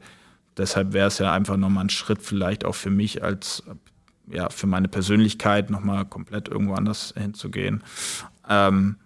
[0.56, 3.64] deshalb wäre es ja einfach nochmal ein Schritt vielleicht auch für mich als,
[4.28, 7.82] ja, für meine Persönlichkeit nochmal komplett irgendwo anders hinzugehen.
[8.48, 8.96] Ähm,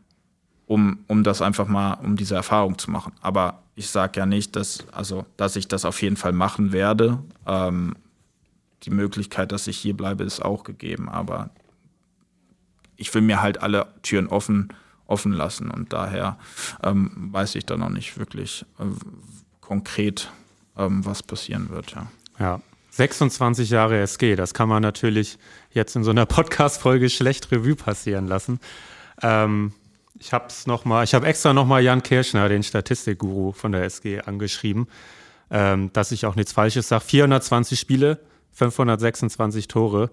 [0.66, 3.12] um, um das einfach mal, um diese Erfahrung zu machen.
[3.20, 7.18] Aber ich sage ja nicht, dass, also, dass ich das auf jeden Fall machen werde.
[7.46, 7.96] Ähm,
[8.84, 11.08] die Möglichkeit, dass ich hier bleibe, ist auch gegeben.
[11.08, 11.50] Aber
[12.96, 14.68] ich will mir halt alle Türen offen,
[15.06, 15.70] offen lassen.
[15.70, 16.38] Und daher
[16.82, 18.84] ähm, weiß ich da noch nicht wirklich äh,
[19.60, 20.30] konkret,
[20.76, 21.92] ähm, was passieren wird.
[21.92, 22.06] Ja.
[22.38, 22.60] ja.
[22.90, 25.36] 26 Jahre SG, das kann man natürlich
[25.72, 28.60] jetzt in so einer Podcast-Folge schlecht Revue passieren lassen.
[29.20, 29.72] Ähm,
[30.18, 33.72] ich habe es noch mal, ich habe extra noch mal Jan Kirschner, den Statistikguru von
[33.72, 34.86] der SG, angeschrieben,
[35.50, 37.04] ähm, dass ich auch nichts Falsches sage.
[37.04, 38.20] 420 Spiele,
[38.52, 40.10] 526 Tore.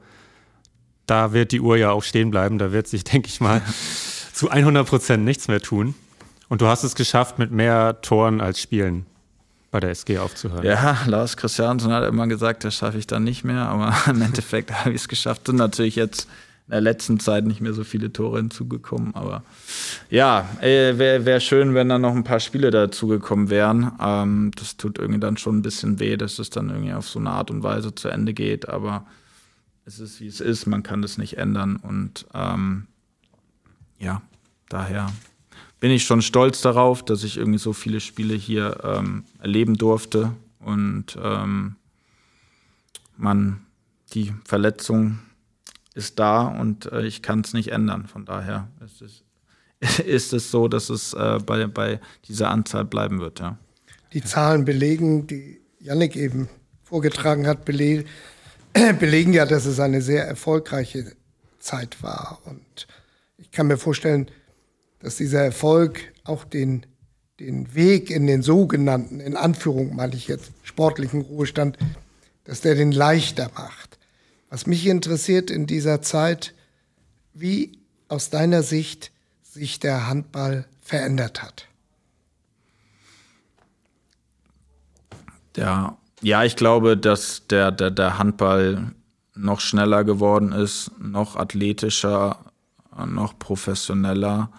[1.06, 2.58] Da wird die Uhr ja auch stehen bleiben.
[2.58, 3.62] Da wird sich, denke ich mal,
[4.34, 5.96] zu 100 Prozent nichts mehr tun.
[6.50, 9.06] Und du hast es geschafft, mit mehr Toren als Spielen
[9.70, 10.66] bei der SG aufzuhören.
[10.66, 14.72] Ja, Lars Christiansen hat immer gesagt, das schaffe ich dann nicht mehr, aber im Endeffekt
[14.72, 15.48] habe ich es geschafft.
[15.48, 16.28] Und natürlich jetzt
[16.71, 19.13] in der letzten Zeit nicht mehr so viele Tore hinzugekommen.
[19.13, 19.43] Aber
[20.10, 23.91] ja, wäre wär schön, wenn da noch ein paar Spiele dazugekommen wären.
[23.99, 27.19] Ähm, das tut irgendwie dann schon ein bisschen weh, dass es dann irgendwie auf so
[27.19, 28.69] eine Art und Weise zu Ende geht.
[28.69, 29.05] Aber
[29.84, 30.65] es ist, wie es ist.
[30.65, 31.75] Man kann das nicht ändern.
[31.75, 32.88] Und ähm,
[33.99, 34.21] ja,
[34.69, 35.12] daher
[35.81, 40.31] bin ich schon stolz darauf, dass ich irgendwie so viele Spiele hier ähm, erleben durfte
[40.62, 41.75] und ähm,
[43.17, 43.60] man
[44.13, 45.19] die Verletzung
[45.93, 48.08] ist da und äh, ich kann es nicht ändern.
[48.08, 53.19] Von daher ist es, ist es so, dass es äh, bei, bei dieser Anzahl bleiben
[53.19, 53.39] wird.
[53.39, 53.58] Ja.
[54.13, 56.49] Die Zahlen belegen, die Yannick eben
[56.84, 58.06] vorgetragen hat, bele
[58.99, 61.13] belegen ja, dass es eine sehr erfolgreiche
[61.60, 62.39] Zeit war.
[62.45, 62.88] Und
[63.38, 64.27] ich kann mir vorstellen,
[64.99, 66.86] dass dieser Erfolg auch den,
[67.39, 71.77] den Weg in den sogenannten, in Anführung meine ich jetzt, sportlichen Ruhestand,
[72.43, 73.90] dass der den leichter macht.
[74.52, 76.54] Was mich interessiert in dieser Zeit,
[77.34, 79.12] wie aus deiner Sicht
[79.42, 81.68] sich der Handball verändert hat.
[85.56, 88.92] Ja, ja, ich glaube, dass der, der, der Handball
[89.36, 92.38] noch schneller geworden ist, noch athletischer,
[93.08, 94.52] noch professioneller.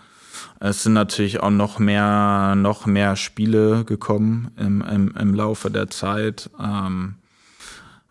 [0.59, 5.91] Es sind natürlich auch noch mehr, noch mehr Spiele gekommen im, im, im Laufe der
[5.91, 6.49] Zeit.
[6.59, 7.17] Ähm,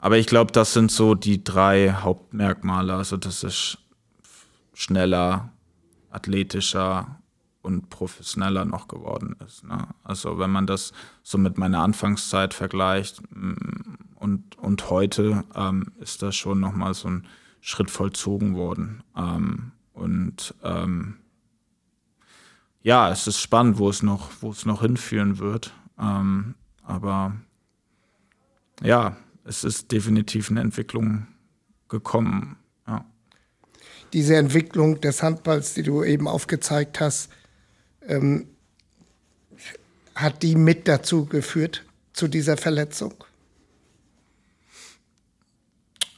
[0.01, 2.95] aber ich glaube, das sind so die drei Hauptmerkmale.
[2.95, 3.77] Also das ist
[4.73, 5.51] schneller,
[6.09, 7.21] athletischer
[7.61, 9.63] und professioneller noch geworden ist.
[9.63, 9.87] Ne?
[10.03, 16.23] Also wenn man das so mit meiner Anfangszeit vergleicht mm, und, und heute, ähm, ist
[16.23, 17.27] das schon nochmal so ein
[17.59, 19.03] Schritt vollzogen worden.
[19.15, 21.17] Ähm, und ähm,
[22.81, 25.71] ja, es ist spannend, wo es noch, wo es noch hinführen wird.
[25.99, 27.33] Ähm, aber
[28.81, 31.27] ja, es ist definitiv eine Entwicklung
[31.89, 32.57] gekommen.
[32.87, 33.05] Ja.
[34.13, 37.29] Diese Entwicklung des Handballs, die du eben aufgezeigt hast,
[38.07, 38.47] ähm,
[40.15, 43.13] hat die mit dazu geführt, zu dieser Verletzung?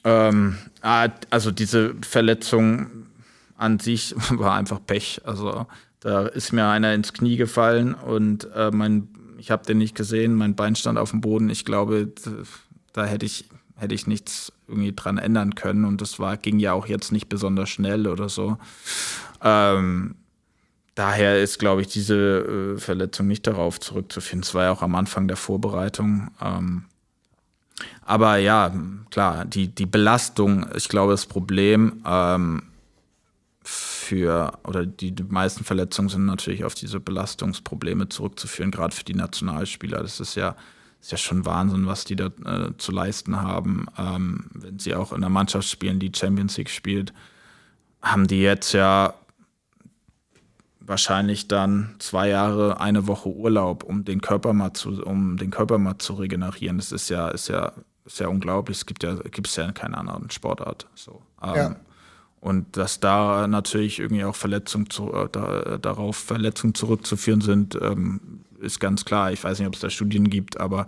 [0.03, 3.07] Ähm, ah, also diese Verletzung
[3.55, 5.21] an sich war einfach Pech.
[5.23, 5.67] Also
[5.99, 9.07] da ist mir einer ins Knie gefallen und äh, mein,
[9.37, 11.49] ich habe den nicht gesehen, mein Bein stand auf dem Boden.
[11.49, 12.11] Ich glaube,
[12.93, 16.73] da hätte ich, hätte ich nichts irgendwie dran ändern können und das war, ging ja
[16.73, 18.57] auch jetzt nicht besonders schnell oder so.
[19.41, 20.15] Ähm,
[20.95, 24.41] daher ist, glaube ich, diese äh, Verletzung nicht darauf zurückzuführen.
[24.41, 26.31] Es war ja auch am Anfang der Vorbereitung.
[26.41, 26.85] Ähm,
[28.05, 28.71] aber ja,
[29.09, 32.63] klar, die, die Belastung, ich glaube, das Problem ähm,
[33.63, 39.15] für, oder die, die meisten Verletzungen sind natürlich auf diese Belastungsprobleme zurückzuführen, gerade für die
[39.15, 40.01] Nationalspieler.
[40.01, 40.55] Das ist ja,
[41.03, 43.87] ist ja schon Wahnsinn, was die da äh, zu leisten haben.
[43.97, 47.13] Ähm, wenn sie auch in der Mannschaft spielen, die Champions League spielt,
[48.01, 49.13] haben die jetzt ja
[50.79, 55.77] wahrscheinlich dann zwei Jahre, eine Woche Urlaub, um den Körper mal zu, um den Körper
[55.77, 56.77] mal zu regenerieren.
[56.77, 57.73] Das ist ja, ist ja,
[58.05, 58.77] ist ja unglaublich.
[58.77, 60.87] Es gibt ja, gibt es ja in keiner anderen Sportart.
[60.95, 61.21] So.
[61.41, 61.75] Ähm, ja.
[62.39, 68.45] Und dass da natürlich irgendwie auch Verletzungen zu, äh, da, darauf Verletzungen zurückzuführen sind, ähm,
[68.63, 69.31] ist ganz klar.
[69.31, 70.87] Ich weiß nicht, ob es da Studien gibt, aber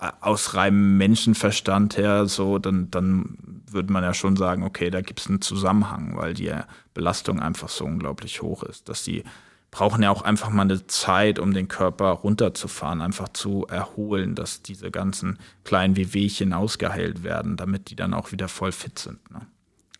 [0.00, 5.00] äh, aus reinem Menschenverstand her, so, dann, dann würde man ja schon sagen, okay, da
[5.00, 6.52] gibt es einen Zusammenhang, weil die
[6.94, 9.24] Belastung einfach so unglaublich hoch ist, dass die
[9.70, 14.62] brauchen ja auch einfach mal eine Zeit, um den Körper runterzufahren, einfach zu erholen, dass
[14.62, 19.30] diese ganzen kleinen Wehwehchen ausgeheilt werden, damit die dann auch wieder voll fit sind.
[19.30, 19.42] Ne?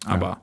[0.06, 0.40] Aber ja.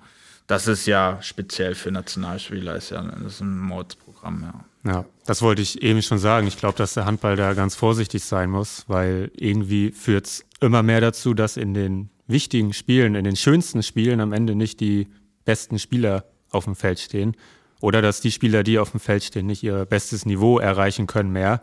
[0.47, 4.65] Das ist ja speziell für Nationalspieler, ist ja das ist ein Mordsprogramm, ja.
[4.85, 6.45] Ja, das wollte ich eben schon sagen.
[6.45, 10.83] Ich glaube, dass der Handball da ganz vorsichtig sein muss, weil irgendwie führt es immer
[10.83, 15.07] mehr dazu, dass in den wichtigen Spielen, in den schönsten Spielen am Ende nicht die
[15.45, 17.37] besten Spieler auf dem Feld stehen
[17.79, 21.31] oder dass die Spieler, die auf dem Feld stehen, nicht ihr bestes Niveau erreichen können
[21.31, 21.61] mehr.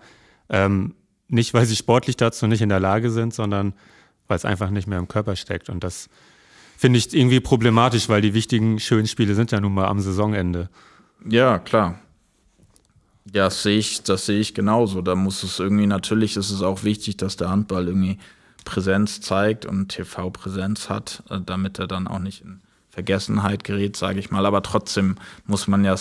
[0.48, 0.94] Ähm,
[1.28, 3.74] nicht, weil sie sportlich dazu nicht in der Lage sind, sondern
[4.28, 5.68] weil es einfach nicht mehr im Körper steckt.
[5.68, 6.08] Und das
[6.80, 10.70] finde ich irgendwie problematisch, weil die wichtigen, schönen Spiele sind ja nun mal am Saisonende.
[11.28, 12.00] Ja, klar.
[13.26, 15.02] Ja, das sehe ich, das sehe ich genauso.
[15.02, 18.18] Da muss es irgendwie, natürlich ist es auch wichtig, dass der Handball irgendwie
[18.64, 24.18] Präsenz zeigt und TV-Präsenz hat, äh, damit er dann auch nicht in Vergessenheit gerät, sage
[24.18, 24.46] ich mal.
[24.46, 25.16] Aber trotzdem
[25.46, 25.94] muss man ja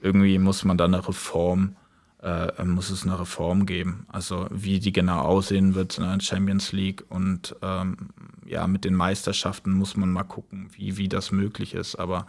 [0.00, 1.74] irgendwie, muss man da eine Reform,
[2.22, 4.06] äh, muss es eine Reform geben.
[4.08, 8.10] Also wie die genau aussehen wird in der Champions League und ähm,
[8.46, 11.96] ja, mit den Meisterschaften muss man mal gucken, wie, wie das möglich ist.
[11.96, 12.26] Aber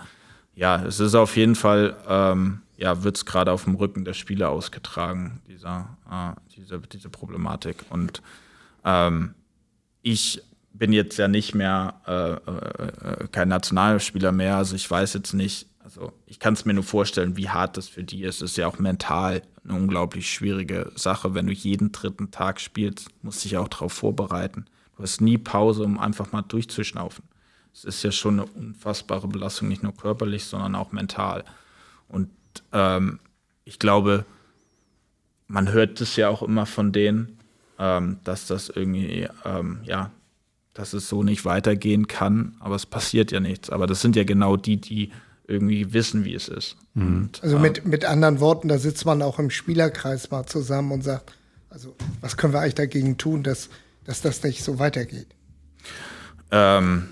[0.54, 4.14] ja, es ist auf jeden Fall, ähm, ja, wird es gerade auf dem Rücken der
[4.14, 7.86] Spieler ausgetragen, dieser, äh, diese, diese Problematik.
[7.90, 8.22] Und
[8.86, 9.34] ähm,
[10.02, 10.42] ich
[10.74, 15.68] bin jetzt ja nicht mehr äh, äh, kein Nationalspieler mehr, also ich weiß jetzt nicht,
[15.92, 18.38] also ich kann es mir nur vorstellen, wie hart das für die ist.
[18.42, 23.10] Es ist ja auch mental eine unglaublich schwierige Sache, wenn du jeden dritten Tag spielst,
[23.22, 24.66] musst dich auch darauf vorbereiten.
[24.96, 27.26] Du hast nie Pause, um einfach mal durchzuschnaufen.
[27.74, 31.44] Es ist ja schon eine unfassbare Belastung, nicht nur körperlich, sondern auch mental.
[32.08, 32.30] Und
[32.72, 33.20] ähm,
[33.66, 34.26] ich glaube,
[35.48, 37.38] man hört es ja auch immer von denen,
[37.80, 40.12] ähm, dass das irgendwie, ähm, ja,
[40.74, 43.70] dass es so nicht weitergehen kann, aber es passiert ja nichts.
[43.70, 45.12] Aber das sind ja genau die, die
[45.52, 46.78] irgendwie wissen, wie es ist.
[46.94, 47.24] Mhm.
[47.24, 51.04] Und, also mit, mit anderen Worten, da sitzt man auch im Spielerkreis mal zusammen und
[51.04, 51.34] sagt,
[51.70, 53.70] also was können wir eigentlich dagegen tun, dass,
[54.06, 55.28] dass das nicht so weitergeht?
[56.52, 57.10] Ähm,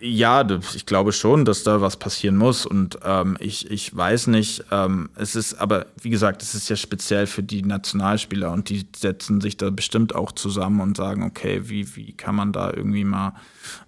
[0.00, 2.66] Ja, ich glaube schon, dass da was passieren muss.
[2.66, 6.76] Und ähm, ich, ich weiß nicht, ähm, es ist aber, wie gesagt, es ist ja
[6.76, 11.70] speziell für die Nationalspieler und die setzen sich da bestimmt auch zusammen und sagen, okay,
[11.70, 13.34] wie, wie kann man da irgendwie mal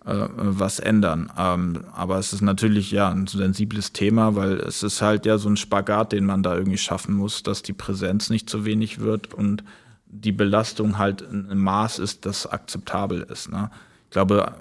[0.06, 1.30] äh, was ändern?
[1.36, 5.50] Ähm, aber es ist natürlich ja ein sensibles Thema, weil es ist halt ja so
[5.50, 9.34] ein Spagat, den man da irgendwie schaffen muss, dass die Präsenz nicht zu wenig wird
[9.34, 9.64] und
[10.06, 13.50] die Belastung halt ein Maß ist, das akzeptabel ist.
[13.50, 13.70] Ne?
[14.04, 14.54] Ich glaube,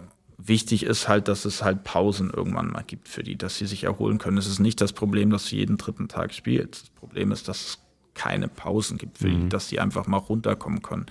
[0.47, 3.83] wichtig ist halt, dass es halt Pausen irgendwann mal gibt für die, dass sie sich
[3.83, 4.37] erholen können.
[4.37, 6.73] Es ist nicht das Problem, dass sie jeden dritten Tag spielt.
[6.73, 7.77] Das Problem ist, dass es
[8.13, 9.43] keine Pausen gibt für mhm.
[9.43, 11.05] die, dass sie einfach mal runterkommen können.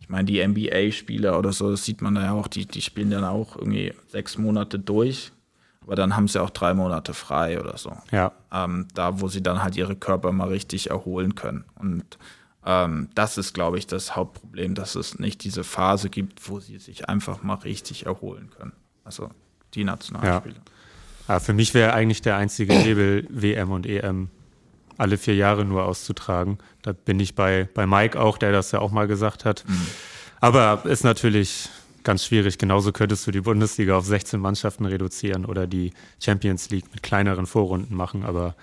[0.00, 3.10] Ich meine, die NBA-Spieler oder so, das sieht man da ja auch, die, die spielen
[3.10, 5.32] dann auch irgendwie sechs Monate durch,
[5.80, 7.92] aber dann haben sie auch drei Monate frei oder so.
[8.10, 8.32] Ja.
[8.52, 11.64] Ähm, da, wo sie dann halt ihre Körper mal richtig erholen können.
[11.76, 12.18] Und
[12.66, 16.78] ähm, das ist, glaube ich, das Hauptproblem, dass es nicht diese Phase gibt, wo sie
[16.78, 18.72] sich einfach mal richtig erholen können.
[19.04, 19.30] Also
[19.74, 20.56] die Nationalspieler.
[21.28, 21.34] Ja.
[21.34, 24.30] ja für mich wäre eigentlich der einzige Hebel WM und EM
[24.96, 26.58] alle vier Jahre nur auszutragen.
[26.82, 29.64] Da bin ich bei, bei Mike auch, der das ja auch mal gesagt hat.
[29.66, 29.86] Mhm.
[30.40, 31.68] Aber ist natürlich
[32.04, 32.58] ganz schwierig.
[32.58, 37.46] Genauso könntest du die Bundesliga auf 16 Mannschaften reduzieren oder die Champions League mit kleineren
[37.46, 38.24] Vorrunden machen.
[38.24, 38.54] Aber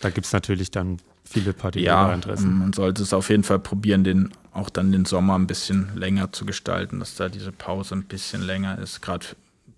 [0.00, 0.98] da gibt es natürlich dann
[1.32, 2.50] viele Partikularinteressen.
[2.50, 5.90] Ja, man sollte es auf jeden Fall probieren, den, auch dann den Sommer ein bisschen
[5.96, 9.00] länger zu gestalten, dass da diese Pause ein bisschen länger ist.
[9.02, 9.26] Gerade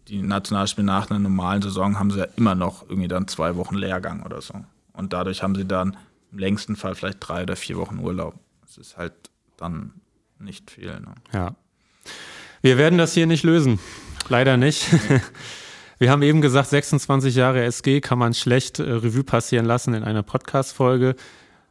[0.09, 3.77] die Nationalspiele nach einer normalen Saison haben sie ja immer noch irgendwie dann zwei Wochen
[3.77, 4.55] Lehrgang oder so.
[4.93, 5.97] Und dadurch haben sie dann
[6.33, 8.35] im längsten Fall vielleicht drei oder vier Wochen Urlaub.
[8.63, 9.13] Das ist halt
[9.57, 9.93] dann
[10.39, 11.01] nicht viel.
[11.01, 11.15] Ne?
[11.33, 11.55] Ja.
[12.61, 13.79] Wir werden das hier nicht lösen.
[14.29, 14.87] Leider nicht.
[15.99, 20.03] Wir haben eben gesagt, 26 Jahre SG kann man schlecht äh, Revue passieren lassen in
[20.03, 21.15] einer Podcast-Folge.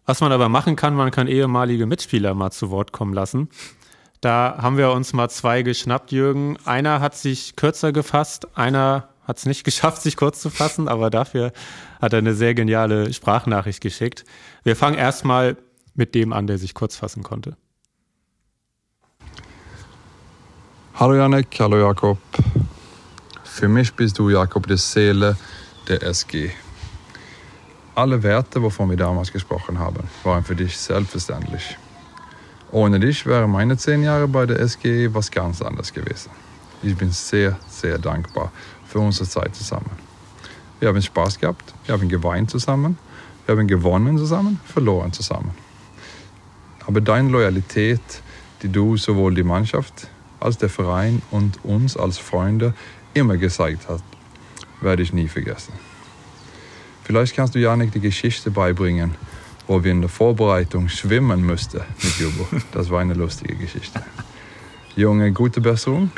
[0.05, 3.49] Was man aber machen kann, man kann ehemalige Mitspieler mal zu Wort kommen lassen.
[4.19, 6.57] Da haben wir uns mal zwei geschnappt, Jürgen.
[6.65, 11.09] Einer hat sich kürzer gefasst, einer hat es nicht geschafft, sich kurz zu fassen, aber
[11.09, 11.53] dafür
[12.01, 14.25] hat er eine sehr geniale Sprachnachricht geschickt.
[14.63, 15.55] Wir fangen erstmal
[15.95, 17.55] mit dem an, der sich kurz fassen konnte.
[20.95, 22.17] Hallo Janek, hallo Jakob.
[23.43, 25.37] Für mich bist du, Jakob, die Seele
[25.87, 26.51] der SG.
[27.95, 31.77] Alle Werte, wovon wir damals gesprochen haben, waren für dich selbstverständlich.
[32.71, 36.31] Ohne dich wären meine zehn Jahre bei der SG was ganz anderes gewesen.
[36.81, 38.51] Ich bin sehr, sehr dankbar
[38.87, 39.91] für unsere Zeit zusammen.
[40.79, 42.97] Wir haben Spaß gehabt, wir haben geweint zusammen,
[43.45, 45.51] wir haben gewonnen zusammen, verloren zusammen.
[46.87, 48.01] Aber deine Loyalität,
[48.63, 50.07] die du sowohl die Mannschaft
[50.39, 52.73] als der Verein und uns als Freunde
[53.13, 54.03] immer gezeigt hast,
[54.81, 55.73] werde ich nie vergessen.
[57.03, 59.15] Vielleicht kannst du Janik die Geschichte beibringen,
[59.67, 62.47] wo wir in der Vorbereitung schwimmen mussten mit Jubo.
[62.71, 64.01] Das war eine lustige Geschichte.
[64.95, 66.11] Junge, gute Besserung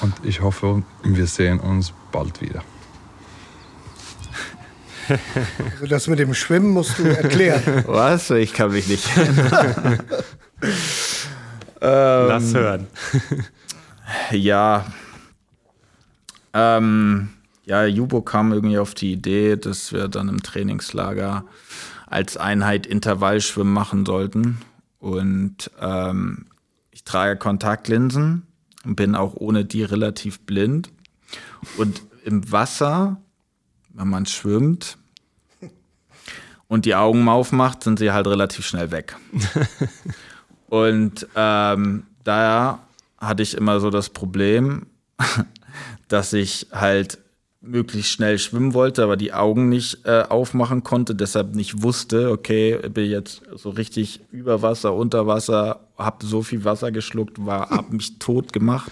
[0.00, 2.62] und ich hoffe, wir sehen uns bald wieder.
[5.72, 7.62] Also das mit dem Schwimmen musst du erklären.
[7.86, 8.30] Was?
[8.30, 9.08] Ich kann mich nicht.
[11.80, 12.88] Lass hören.
[14.32, 14.84] ja,
[16.52, 17.28] ähm,
[17.68, 21.44] ja, Jubo kam irgendwie auf die Idee, dass wir dann im Trainingslager
[22.06, 24.62] als Einheit Intervallschwimmen machen sollten.
[24.98, 26.46] Und ähm,
[26.90, 28.46] ich trage Kontaktlinsen
[28.86, 30.88] und bin auch ohne die relativ blind.
[31.76, 33.20] Und im Wasser,
[33.92, 34.96] wenn man schwimmt
[36.68, 39.14] und die Augen aufmacht, sind sie halt relativ schnell weg.
[40.70, 42.78] und ähm, daher
[43.18, 44.86] hatte ich immer so das Problem,
[46.08, 47.18] dass ich halt
[47.60, 52.78] möglichst schnell schwimmen wollte, aber die Augen nicht äh, aufmachen konnte, deshalb nicht wusste, okay,
[52.88, 57.70] bin ich jetzt so richtig über Wasser, unter Wasser, habe so viel Wasser geschluckt, war,
[57.70, 58.90] habe mich tot gemacht,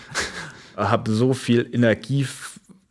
[0.76, 2.26] habe so viel Energie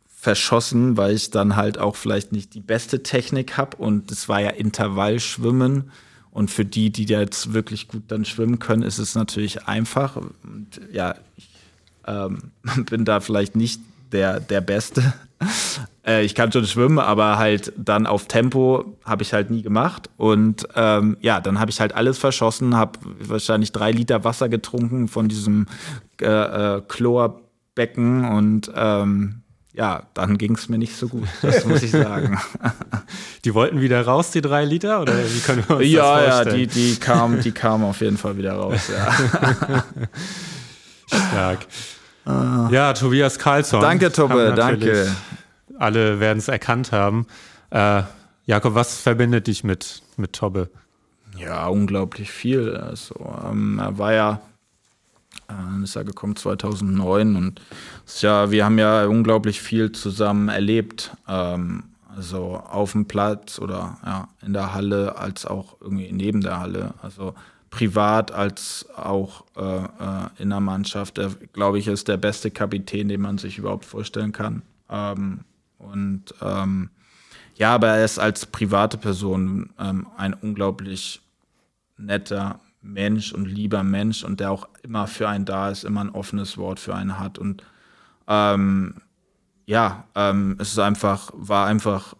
[0.08, 4.40] verschossen, weil ich dann halt auch vielleicht nicht die beste Technik habe und es war
[4.40, 5.90] ja Intervallschwimmen
[6.30, 10.80] und für die, die jetzt wirklich gut dann schwimmen können, ist es natürlich einfach und
[10.90, 11.48] ja, ich
[12.06, 12.50] ähm,
[12.90, 15.14] bin da vielleicht nicht der, der Beste.
[16.06, 20.10] äh, ich kann schon schwimmen, aber halt dann auf Tempo habe ich halt nie gemacht.
[20.16, 25.08] Und ähm, ja, dann habe ich halt alles verschossen, habe wahrscheinlich drei Liter Wasser getrunken
[25.08, 25.66] von diesem
[26.20, 29.42] äh, äh, Chlorbecken und ähm,
[29.76, 32.40] ja, dann ging es mir nicht so gut, das muss ich sagen.
[33.44, 36.60] Die wollten wieder raus, die drei Liter, oder wie können wir uns ja, das vorstellen?
[36.60, 39.84] Ja, die, die kamen die kam auf jeden Fall wieder raus, ja.
[41.30, 41.66] Stark.
[42.26, 43.80] Uh, ja, Tobias Karlsson.
[43.80, 45.14] Danke, Tobbe, danke.
[45.78, 47.26] Alle werden es erkannt haben.
[47.70, 48.02] Äh,
[48.46, 50.70] Jakob, was verbindet dich mit, mit Tobbe?
[51.38, 52.76] Ja, unglaublich viel.
[52.76, 53.14] Also,
[53.48, 54.40] ähm, er war ja
[55.48, 57.60] äh, ist er gekommen 2009 und
[58.20, 61.16] ja, wir haben ja unglaublich viel zusammen erlebt.
[61.28, 61.84] Ähm,
[62.16, 66.94] also auf dem Platz oder ja, in der Halle, als auch irgendwie neben der Halle.
[67.02, 67.34] Also
[67.76, 71.18] privat als auch äh, äh, in der Mannschaft.
[71.18, 74.62] Er, glaube ich, ist der beste Kapitän, den man sich überhaupt vorstellen kann.
[74.88, 75.40] Ähm,
[75.76, 76.88] und ähm,
[77.56, 81.20] ja, aber er ist als private Person ähm, ein unglaublich
[81.98, 86.10] netter Mensch und lieber Mensch und der auch immer für einen da ist, immer ein
[86.10, 87.38] offenes Wort für einen hat.
[87.38, 87.62] Und
[88.26, 89.02] ähm,
[89.66, 92.14] ja, ähm, es ist einfach, war einfach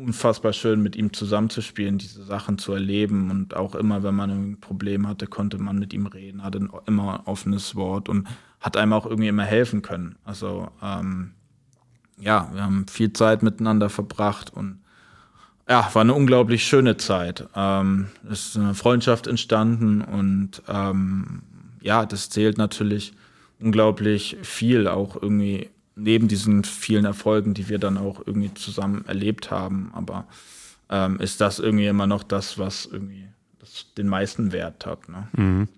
[0.00, 3.30] unfassbar schön, mit ihm zusammenzuspielen, diese Sachen zu erleben.
[3.30, 7.20] Und auch immer, wenn man ein Problem hatte, konnte man mit ihm reden, hatte immer
[7.20, 8.26] ein offenes Wort und
[8.60, 10.16] hat einem auch irgendwie immer helfen können.
[10.24, 11.32] Also ähm,
[12.18, 14.80] ja, wir haben viel Zeit miteinander verbracht und
[15.68, 17.48] ja, war eine unglaublich schöne Zeit.
[17.54, 21.42] Ähm, es ist eine Freundschaft entstanden und ähm,
[21.80, 23.14] ja, das zählt natürlich
[23.60, 25.70] unglaublich viel, auch irgendwie
[26.00, 29.90] neben diesen vielen Erfolgen, die wir dann auch irgendwie zusammen erlebt haben.
[29.94, 30.26] Aber
[30.88, 33.28] ähm, ist das irgendwie immer noch das, was irgendwie
[33.58, 35.08] das den meisten Wert hat.
[35.08, 35.28] Ne?
[35.32, 35.68] Mhm.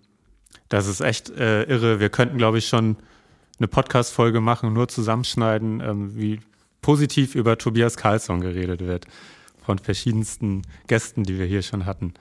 [0.68, 2.00] Das ist echt äh, irre.
[2.00, 2.96] Wir könnten, glaube ich, schon
[3.58, 6.40] eine Podcast-Folge machen, nur zusammenschneiden, ähm, wie
[6.80, 9.06] positiv über Tobias Karlsson geredet wird.
[9.64, 12.14] Von verschiedensten Gästen, die wir hier schon hatten.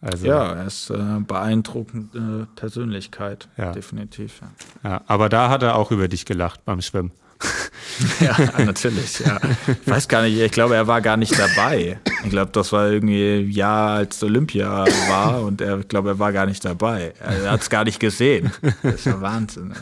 [0.00, 0.96] Also, ja, er ist äh,
[1.26, 3.72] beeindruckende Persönlichkeit, ja.
[3.72, 4.40] definitiv.
[4.84, 4.90] Ja.
[4.90, 5.00] ja.
[5.06, 7.10] aber da hat er auch über dich gelacht beim Schwimmen.
[8.20, 9.38] ja, natürlich, ja.
[9.66, 11.98] Ich weiß gar nicht, ich glaube, er war gar nicht dabei.
[12.24, 16.18] Ich glaube, das war irgendwie ein Jahr, als Olympia war und er, ich glaube, er
[16.18, 17.14] war gar nicht dabei.
[17.20, 18.52] Er hat es gar nicht gesehen.
[18.82, 19.72] Das ist ja Wahnsinn.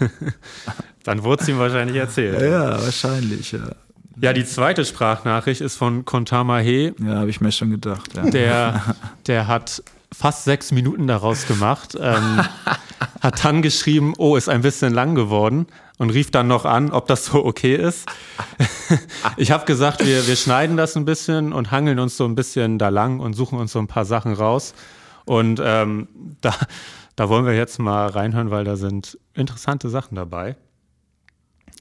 [1.05, 2.41] Dann wurde es ihm wahrscheinlich erzählt.
[2.41, 3.71] Ja, wahrscheinlich, ja.
[4.19, 6.95] Ja, die zweite Sprachnachricht ist von Kontama He.
[6.99, 8.15] Ja, habe ich mir schon gedacht.
[8.15, 8.31] Ja.
[8.31, 8.97] Der,
[9.27, 9.83] der hat
[10.13, 11.97] fast sechs Minuten daraus gemacht.
[12.01, 12.41] Ähm,
[13.21, 15.67] hat dann geschrieben, oh, ist ein bisschen lang geworden
[15.99, 18.07] und rief dann noch an, ob das so okay ist.
[19.37, 22.79] ich habe gesagt, wir, wir schneiden das ein bisschen und hangeln uns so ein bisschen
[22.79, 24.75] da lang und suchen uns so ein paar Sachen raus.
[25.25, 26.09] Und ähm,
[26.41, 26.55] da,
[27.17, 30.57] da wollen wir jetzt mal reinhören, weil da sind interessante Sachen dabei.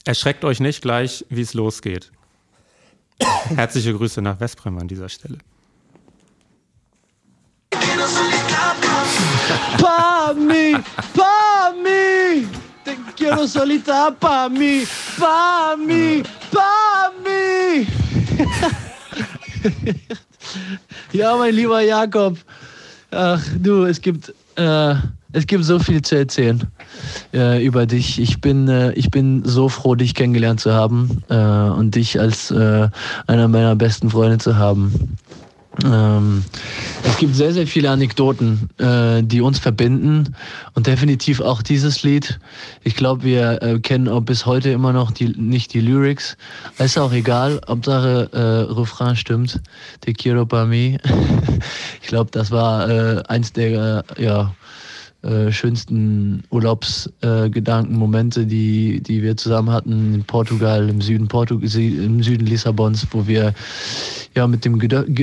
[0.04, 2.12] Erschreckt euch nicht gleich, wie es losgeht.
[3.54, 5.38] Herzliche Grüße nach Westbrem an dieser Stelle.
[9.80, 10.74] Pa mí,
[11.14, 11.72] pa
[12.86, 14.84] te quiero solita pa mí,
[15.18, 16.22] pa mí,
[16.52, 17.86] pa mí.
[21.12, 22.38] ja, mein lieber Jakob,
[23.10, 24.94] ach du, es gibt, äh,
[25.32, 26.62] es gibt so viel zu erzählen
[27.34, 28.20] äh, über dich.
[28.20, 32.50] Ich bin, äh, ich bin so froh, dich kennengelernt zu haben äh, und dich als
[32.50, 32.88] äh,
[33.26, 35.18] einer meiner besten Freunde zu haben.
[35.84, 36.44] Ähm,
[37.04, 40.34] es gibt sehr, sehr viele Anekdoten, äh, die uns verbinden
[40.74, 42.38] und definitiv auch dieses Lied.
[42.82, 46.36] Ich glaube, wir äh, kennen auch bis heute immer noch die, nicht die Lyrics.
[46.78, 49.60] Ist auch egal, Hauptsache äh, Refrain stimmt.
[50.00, 50.98] Te quiero para mí.
[52.02, 54.54] ich glaube, das war äh, eins der, ja,
[55.26, 61.58] äh, schönsten Urlaubsgedanken, äh, Momente, die, die wir zusammen hatten in Portugal, im Süden, Portu
[61.58, 63.52] im Süden Lissabons, wo wir
[64.34, 64.80] ja mit dem,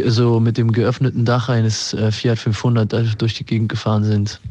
[0.07, 4.41] so mit dem geöffneten Dach eines äh, Fiat 500 durch die Gegend gefahren sind.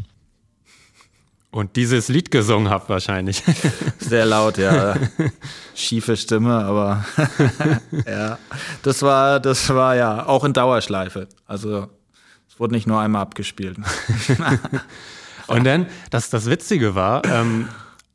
[1.50, 3.42] Und dieses Lied gesungen habt wahrscheinlich.
[3.98, 4.96] Sehr laut, ja.
[5.74, 7.05] Schiefe Stimme, aber
[8.07, 8.38] ja.
[8.82, 11.28] Das war, das war ja auch in Dauerschleife.
[11.46, 11.90] Also
[12.48, 13.76] es wurde nicht nur einmal abgespielt.
[15.59, 17.68] Und dann, das, das Witzige war, ähm,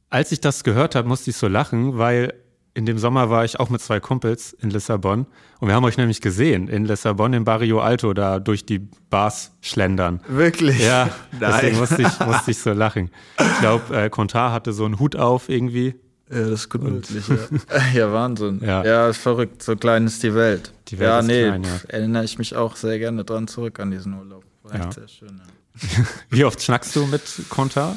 [0.09, 2.33] als ich das gehört habe, musste ich so lachen, weil
[2.77, 5.25] in dem Sommer war ich auch mit zwei Kumpels in Lissabon
[5.59, 8.77] und wir haben euch nämlich gesehen in Lissabon im Barrio Alto da durch die
[9.09, 10.21] Bars schlendern.
[10.27, 10.79] Wirklich?
[10.85, 11.09] Ja,
[11.41, 13.09] deswegen musste ich, musste ich so lachen.
[13.39, 15.95] Ich glaube, äh, Contar hatte so einen Hut auf irgendwie.
[16.29, 17.77] Ja, das ist gut möglich, ja.
[17.95, 18.61] ja, Wahnsinn.
[18.63, 18.85] Ja.
[18.85, 19.63] ja, ist verrückt.
[19.63, 20.71] So klein ist die Welt.
[20.89, 21.79] Die Welt ja, ist nee, klein, ja.
[21.87, 24.43] erinnere ich mich auch sehr gerne dran zurück an diesen Urlaub.
[24.61, 25.56] War echt sehr schön, ja.
[26.29, 27.95] Wie oft schnackst du mit Konter?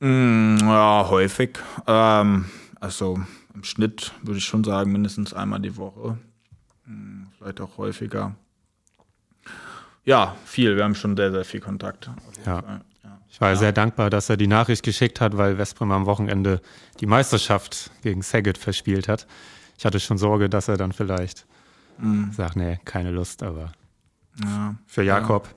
[0.00, 1.58] Mm, ja, häufig.
[1.86, 2.46] Ähm,
[2.80, 3.20] also
[3.54, 6.18] im Schnitt würde ich schon sagen, mindestens einmal die Woche.
[6.86, 8.34] Hm, vielleicht auch häufiger.
[10.04, 10.76] Ja, viel.
[10.76, 12.10] Wir haben schon sehr, sehr viel Kontakt.
[12.44, 12.60] Ja.
[12.60, 12.80] ja.
[13.30, 13.56] Ich war ja.
[13.56, 16.60] sehr dankbar, dass er die Nachricht geschickt hat, weil Westbrem am Wochenende
[17.00, 19.26] die Meisterschaft gegen Saget verspielt hat.
[19.76, 21.46] Ich hatte schon Sorge, dass er dann vielleicht
[21.98, 22.30] mhm.
[22.32, 23.72] sagt, nee, keine Lust, aber
[24.40, 24.76] ja.
[24.86, 25.52] für Jakob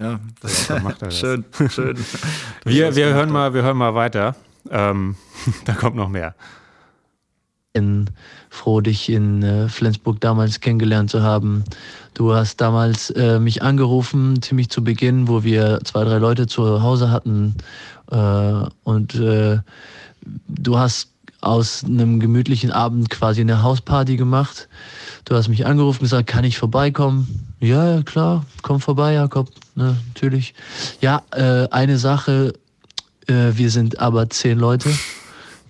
[0.00, 1.18] ja, das macht er das.
[1.18, 1.96] schön, schön.
[2.64, 4.36] wir, wir, hören mal, wir hören mal weiter.
[4.70, 5.16] Ähm,
[5.64, 6.34] da kommt noch mehr.
[7.72, 8.10] Bin
[8.50, 11.64] froh, dich in äh, Flensburg damals kennengelernt zu haben.
[12.14, 16.82] Du hast damals äh, mich angerufen, ziemlich zu Beginn, wo wir zwei, drei Leute zu
[16.82, 17.56] Hause hatten
[18.10, 19.58] Äh, und äh,
[20.48, 21.10] du hast
[21.40, 24.68] aus einem gemütlichen Abend quasi eine Hausparty gemacht.
[25.24, 27.54] Du hast mich angerufen, gesagt, kann ich vorbeikommen?
[27.60, 29.50] Ja, ja, klar, komm vorbei, Jakob.
[29.78, 30.54] Ne, natürlich.
[31.00, 32.52] Ja, äh, eine Sache,
[33.28, 34.90] äh, wir sind aber zehn Leute.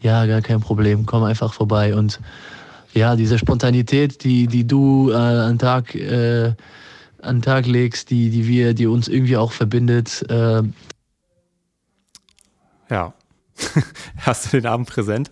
[0.00, 1.94] Ja, gar kein Problem, komm einfach vorbei.
[1.94, 2.18] Und
[2.94, 6.54] ja, diese Spontanität, die, die du äh, an Tag, äh,
[7.20, 10.24] an Tag legst, die, die wir, die uns irgendwie auch verbindet.
[10.30, 10.62] Äh
[12.88, 13.12] ja.
[14.20, 15.30] Hast du den Abend präsent?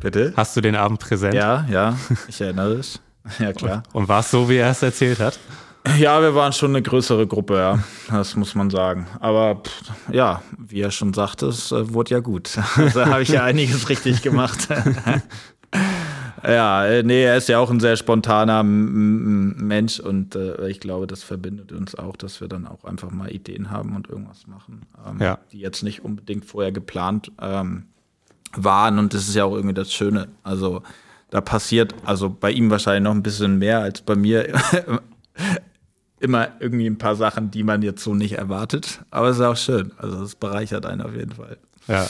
[0.00, 0.32] Bitte?
[0.36, 1.34] Hast du den Abend präsent?
[1.34, 1.96] Ja, ja,
[2.26, 2.98] ich erinnere es.
[3.38, 3.84] Ja, klar.
[3.92, 5.38] Und, und war es so, wie er es erzählt hat?
[5.98, 7.78] Ja, wir waren schon eine größere Gruppe, ja.
[8.08, 9.06] Das muss man sagen.
[9.20, 9.82] Aber pff,
[10.12, 12.58] ja, wie er schon sagte, es äh, wurde ja gut.
[12.76, 14.68] Also habe ich ja einiges richtig gemacht.
[16.42, 21.06] ja, äh, nee, er ist ja auch ein sehr spontaner Mensch und äh, ich glaube,
[21.06, 24.82] das verbindet uns auch, dass wir dann auch einfach mal Ideen haben und irgendwas machen,
[25.06, 25.38] ähm, ja.
[25.52, 27.84] die jetzt nicht unbedingt vorher geplant ähm,
[28.54, 28.98] waren.
[28.98, 30.28] Und das ist ja auch irgendwie das Schöne.
[30.42, 30.82] Also
[31.30, 34.52] da passiert, also bei ihm wahrscheinlich noch ein bisschen mehr als bei mir
[36.20, 39.00] immer irgendwie ein paar Sachen, die man jetzt so nicht erwartet.
[39.10, 39.92] Aber es ist auch schön.
[39.96, 41.58] Also es bereichert einen auf jeden Fall.
[41.88, 42.08] Ja,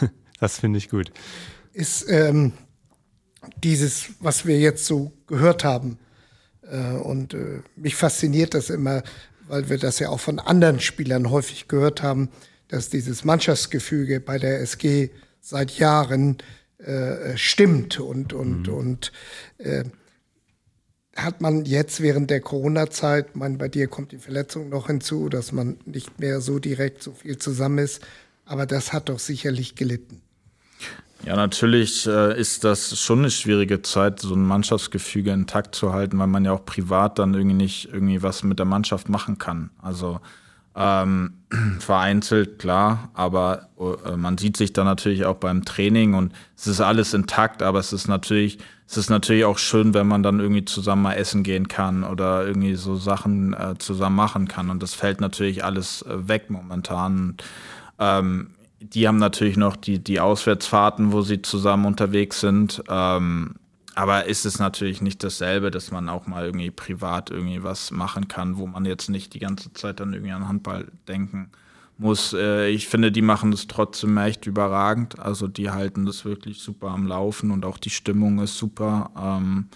[0.40, 1.10] das finde ich gut.
[1.72, 2.52] Ist ähm,
[3.62, 5.98] dieses, was wir jetzt so gehört haben,
[6.70, 9.02] äh, und äh, mich fasziniert das immer,
[9.48, 12.28] weil wir das ja auch von anderen Spielern häufig gehört haben,
[12.68, 16.36] dass dieses Mannschaftsgefüge bei der SG seit Jahren
[16.78, 18.74] äh, stimmt und, und, mhm.
[18.74, 19.12] und
[19.58, 19.84] äh,
[21.18, 25.52] hat man jetzt während der Corona-Zeit, mein, bei dir kommt die Verletzung noch hinzu, dass
[25.52, 28.06] man nicht mehr so direkt so viel zusammen ist,
[28.46, 30.22] aber das hat doch sicherlich gelitten.
[31.24, 36.18] Ja, natürlich äh, ist das schon eine schwierige Zeit, so ein Mannschaftsgefüge intakt zu halten,
[36.18, 39.70] weil man ja auch privat dann irgendwie nicht irgendwie was mit der Mannschaft machen kann.
[39.82, 40.20] Also
[40.74, 41.34] ähm,
[41.80, 46.80] vereinzelt, klar, aber äh, man sieht sich dann natürlich auch beim Training und es ist
[46.80, 48.58] alles intakt, aber es ist natürlich
[48.90, 52.46] es ist natürlich auch schön, wenn man dann irgendwie zusammen mal essen gehen kann oder
[52.46, 54.70] irgendwie so Sachen äh, zusammen machen kann.
[54.70, 57.36] Und das fällt natürlich alles äh, weg momentan.
[57.98, 62.82] Ähm, die haben natürlich noch die, die Auswärtsfahrten, wo sie zusammen unterwegs sind.
[62.88, 63.56] Ähm,
[63.98, 68.28] aber ist es natürlich nicht dasselbe, dass man auch mal irgendwie privat irgendwie was machen
[68.28, 71.50] kann, wo man jetzt nicht die ganze Zeit dann irgendwie an Handball denken
[71.96, 72.32] muss.
[72.32, 75.18] Äh, ich finde, die machen das trotzdem echt überragend.
[75.18, 79.10] Also die halten das wirklich super am Laufen und auch die Stimmung ist super.
[79.20, 79.66] Ähm,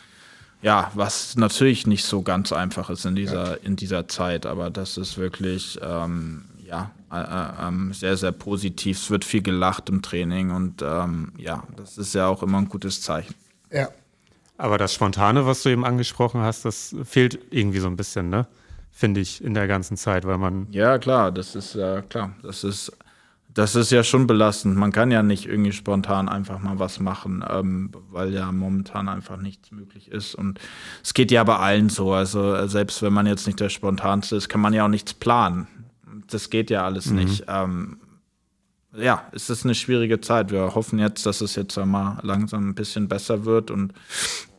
[0.62, 4.98] ja, was natürlich nicht so ganz einfach ist in dieser, in dieser Zeit, aber das
[4.98, 8.98] ist wirklich ähm, ja, äh, äh, ähm, sehr, sehr positiv.
[8.98, 12.68] Es wird viel gelacht im Training und ähm, ja, das ist ja auch immer ein
[12.68, 13.34] gutes Zeichen.
[13.72, 13.88] Ja.
[14.58, 18.46] Aber das Spontane, was du eben angesprochen hast, das fehlt irgendwie so ein bisschen, ne?
[18.92, 20.68] finde ich, in der ganzen Zeit, weil man.
[20.70, 22.34] Ja, klar, das ist ja klar.
[22.42, 22.92] Das ist,
[23.48, 24.76] das ist ja schon belastend.
[24.76, 29.38] Man kann ja nicht irgendwie spontan einfach mal was machen, ähm, weil ja momentan einfach
[29.38, 30.34] nichts möglich ist.
[30.34, 30.60] Und
[31.02, 32.12] es geht ja bei allen so.
[32.12, 35.14] Also äh, selbst wenn man jetzt nicht der Spontanste ist, kann man ja auch nichts
[35.14, 35.66] planen.
[36.28, 37.16] Das geht ja alles mhm.
[37.16, 37.44] nicht.
[37.48, 37.96] Ähm,
[38.96, 40.50] ja, es ist eine schwierige Zeit.
[40.50, 43.92] Wir hoffen jetzt, dass es jetzt einmal langsam ein bisschen besser wird und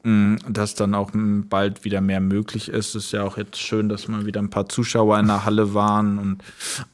[0.03, 2.95] mh, mm, dass dann auch bald wieder mehr möglich ist.
[2.95, 5.73] Es ist ja auch jetzt schön, dass mal wieder ein paar Zuschauer in der Halle
[5.73, 6.43] waren und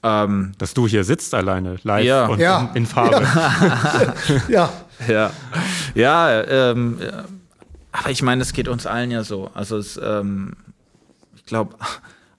[0.04, 2.26] ähm, dass du hier sitzt alleine live ja.
[2.28, 2.70] und ja.
[2.74, 3.26] In, in, Farbe.
[4.48, 4.70] Ja, ja,
[5.08, 5.32] ja.
[5.96, 6.98] ja ähm,
[7.92, 9.50] aber ich meine, es geht uns allen ja so.
[9.54, 10.54] Also es, ähm,
[11.36, 11.76] ich glaube,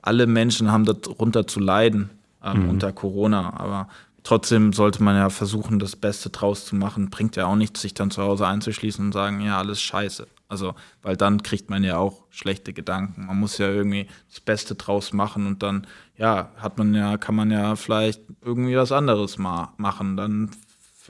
[0.03, 2.11] alle Menschen haben darunter zu leiden
[2.45, 2.69] ähm, mhm.
[2.71, 3.89] unter Corona, aber
[4.23, 7.11] Trotzdem sollte man ja versuchen, das Beste draus zu machen.
[7.11, 10.27] Bringt ja auch nichts, sich dann zu Hause einzuschließen und sagen, ja, alles scheiße.
[10.49, 13.27] Also, weil dann kriegt man ja auch schlechte Gedanken.
[13.27, 17.37] Man muss ja irgendwie das Beste draus machen und dann, ja, hat man ja, kann
[17.37, 20.17] man ja vielleicht irgendwie was anderes mal machen.
[20.17, 20.51] Dann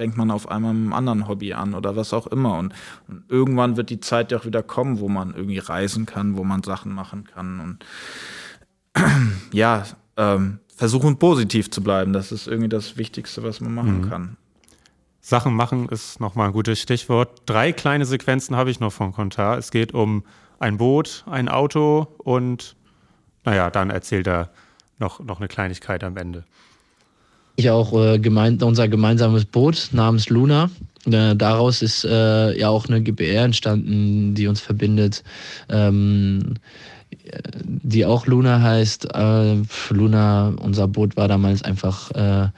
[0.00, 2.58] fängt man auf einmal mit einem anderen Hobby an oder was auch immer.
[2.58, 2.74] Und,
[3.08, 6.44] und irgendwann wird die Zeit ja auch wieder kommen, wo man irgendwie reisen kann, wo
[6.44, 7.60] man Sachen machen kann.
[7.60, 7.84] Und
[9.52, 9.84] ja,
[10.16, 12.14] ähm, versuchen positiv zu bleiben.
[12.14, 14.08] Das ist irgendwie das Wichtigste, was man machen mhm.
[14.08, 14.36] kann.
[15.20, 17.42] Sachen machen ist nochmal ein gutes Stichwort.
[17.44, 19.58] Drei kleine Sequenzen habe ich noch von Kontar.
[19.58, 20.24] Es geht um
[20.58, 22.76] ein Boot, ein Auto und
[23.44, 24.48] naja, dann erzählt er
[24.98, 26.44] noch, noch eine Kleinigkeit am Ende.
[27.56, 30.70] Ich auch äh, gemeint, unser gemeinsames Boot namens Luna.
[31.04, 35.24] Äh, daraus ist äh, ja auch eine GBR entstanden, die uns verbindet.
[35.68, 36.54] Ähm,
[37.62, 39.14] die auch Luna heißt.
[39.14, 42.48] Äh, Luna, unser Boot war damals einfach äh,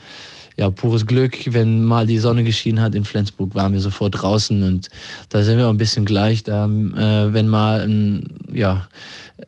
[0.56, 1.38] ja, pures Glück.
[1.46, 4.88] Wenn mal die Sonne geschienen hat in Flensburg, waren wir sofort draußen und
[5.30, 6.42] da sind wir auch ein bisschen gleich.
[6.42, 8.88] Da, äh, wenn mal ein ja,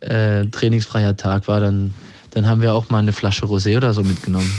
[0.00, 1.94] trainingsfreier Tag war, dann,
[2.30, 4.50] dann haben wir auch mal eine Flasche Rosé oder so mitgenommen.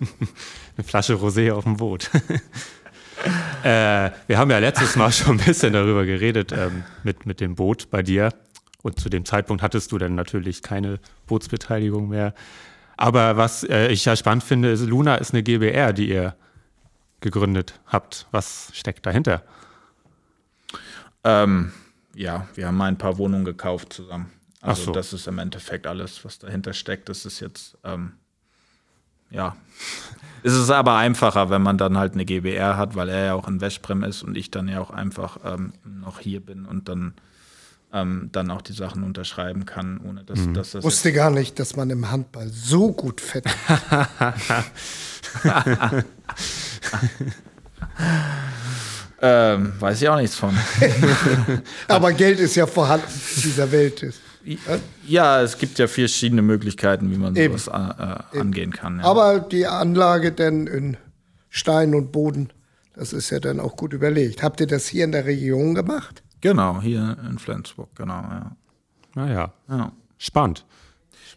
[0.76, 2.10] eine Flasche Rosé auf dem Boot.
[3.64, 7.54] äh, wir haben ja letztes Mal schon ein bisschen darüber geredet ähm, mit, mit dem
[7.54, 8.30] Boot bei dir.
[8.82, 12.34] Und zu dem Zeitpunkt hattest du dann natürlich keine Bootsbeteiligung mehr.
[12.96, 16.34] Aber was äh, ich ja spannend finde, ist, Luna ist eine GBR, die ihr
[17.20, 18.26] gegründet habt.
[18.32, 19.42] Was steckt dahinter?
[21.24, 21.72] Ähm,
[22.14, 24.30] ja, wir haben mal ein paar Wohnungen gekauft zusammen.
[24.60, 24.92] Also so.
[24.92, 27.08] das ist im Endeffekt alles, was dahinter steckt.
[27.08, 28.12] Das ist jetzt, ähm,
[29.30, 29.56] ja.
[30.42, 33.48] es ist aber einfacher, wenn man dann halt eine GBR hat, weil er ja auch
[33.48, 37.14] in Westbrem ist und ich dann ja auch einfach ähm, noch hier bin und dann,
[37.92, 40.84] ähm, dann auch die Sachen unterschreiben kann, ohne dass, dass das.
[40.84, 43.44] Wusste gar nicht, dass man im Handball so gut fett.
[49.24, 50.52] Ähm, weiß ich auch nichts von.
[51.88, 54.02] Aber Geld ist ja vorhanden in dieser Welt.
[54.02, 54.20] Ist.
[55.06, 57.56] ja, es gibt ja verschiedene Möglichkeiten, wie man Eben.
[57.56, 57.68] sowas
[58.32, 58.98] äh, äh, angehen kann.
[58.98, 59.04] Ja.
[59.04, 60.96] Aber die Anlage denn in
[61.50, 62.52] Stein und Boden,
[62.94, 64.42] das ist ja dann auch gut überlegt.
[64.42, 66.24] Habt ihr das hier in der Region gemacht?
[66.42, 68.52] Genau, hier in Flensburg, genau, ja.
[69.14, 69.92] Naja, ja.
[70.18, 70.66] spannend.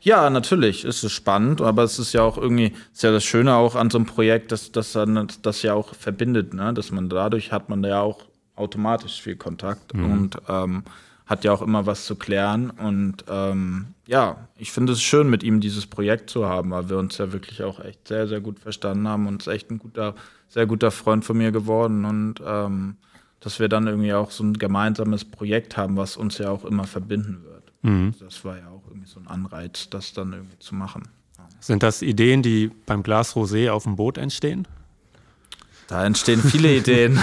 [0.01, 3.55] Ja, natürlich ist es spannend, aber es ist ja auch irgendwie, ist ja das Schöne
[3.55, 6.73] auch an so einem Projekt, dass dass dann das ja auch verbindet, ne?
[6.73, 8.25] Dass man dadurch hat man ja auch
[8.55, 10.83] automatisch viel Kontakt und ähm,
[11.25, 12.69] hat ja auch immer was zu klären.
[12.69, 16.97] Und ähm, ja, ich finde es schön, mit ihm dieses Projekt zu haben, weil wir
[16.97, 20.15] uns ja wirklich auch echt sehr, sehr gut verstanden haben und ist echt ein guter,
[20.47, 22.05] sehr guter Freund von mir geworden.
[22.05, 22.97] Und ähm,
[23.39, 26.85] dass wir dann irgendwie auch so ein gemeinsames Projekt haben, was uns ja auch immer
[26.85, 27.55] verbinden wird.
[28.19, 31.03] Das war ja auch irgendwie so ein Anreiz, das dann irgendwie zu machen.
[31.59, 34.67] Sind das Ideen, die beim Glas Rosé auf dem Boot entstehen?
[35.87, 37.19] Da entstehen viele Ideen.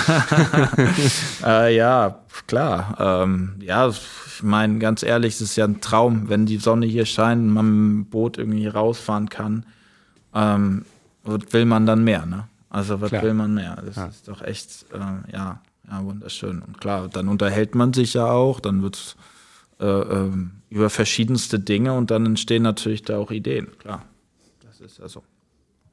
[1.45, 2.97] äh, ja, klar.
[3.25, 7.07] Ähm, ja, ich meine, ganz ehrlich, es ist ja ein Traum, wenn die Sonne hier
[7.07, 9.67] scheint und man mit dem Boot irgendwie rausfahren kann.
[10.35, 10.85] Ähm,
[11.25, 12.49] was will man dann mehr, ne?
[12.71, 13.23] Also, was Klar.
[13.23, 13.83] will man mehr?
[13.85, 16.63] Das ist doch echt, äh, ja, ja, wunderschön.
[16.63, 19.17] Und klar, dann unterhält man sich ja auch, dann wird es
[19.81, 24.05] äh, ähm, über verschiedenste Dinge und dann entstehen natürlich da auch Ideen, klar.
[24.65, 25.23] Das ist ja so.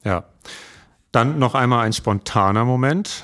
[0.03, 0.25] Ja.
[1.11, 3.23] Dann noch einmal ein spontaner Moment.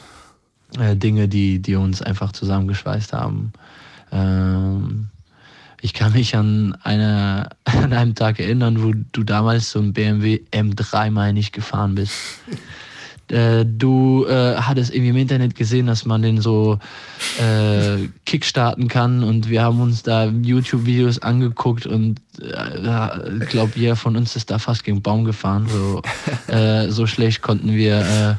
[0.80, 3.54] äh, Dinge, die, die uns einfach zusammengeschweißt haben.
[4.12, 5.10] Ähm,
[5.82, 10.42] ich kann mich an, eine, an einem Tag erinnern, wo du damals so ein BMW
[10.52, 12.16] M3 meine ich gefahren bist.
[13.32, 16.80] Äh, du äh, hattest irgendwie im Internet gesehen, dass man den so
[17.40, 23.96] äh, kickstarten kann und wir haben uns da YouTube-Videos angeguckt und äh, ich glaube, jeder
[23.96, 25.68] von uns ist da fast gegen den Baum gefahren.
[25.68, 26.02] So,
[26.54, 28.36] äh, so schlecht konnten wir, äh,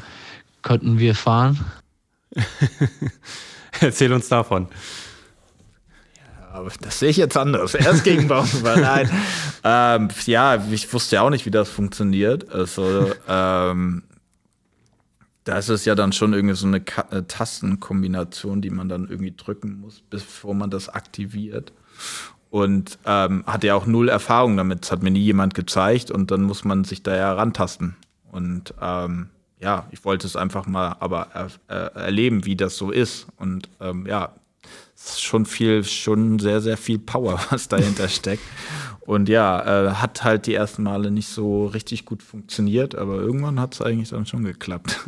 [0.65, 1.59] konnten wir fahren.
[3.81, 4.67] Erzähl uns davon.
[6.57, 7.75] Aber das sehe ich jetzt anders.
[7.75, 8.81] Erst gegen Baumwolle.
[8.81, 9.09] Nein.
[9.63, 12.51] ähm, ja, ich wusste ja auch nicht, wie das funktioniert.
[12.51, 14.03] Also, ähm,
[15.47, 19.07] da ist es ja dann schon irgendwie so eine Ka äh, Tastenkombination, die man dann
[19.07, 21.71] irgendwie drücken muss, bevor man das aktiviert.
[22.49, 24.83] Und ähm, hatte ja auch null Erfahrung damit.
[24.83, 27.95] Das hat mir nie jemand gezeigt und dann muss man sich da ja rantasten.
[28.31, 29.29] Und ähm,
[29.59, 33.27] ja, ich wollte es einfach mal aber er, äh, erleben, wie das so ist.
[33.37, 34.33] Und ähm, ja,
[34.95, 38.43] es ist schon viel, schon sehr, sehr viel Power, was dahinter steckt.
[39.07, 43.57] Und ja, äh, hat halt die ersten Male nicht so richtig gut funktioniert, aber irgendwann
[43.57, 44.99] hat es eigentlich dann schon geklappt.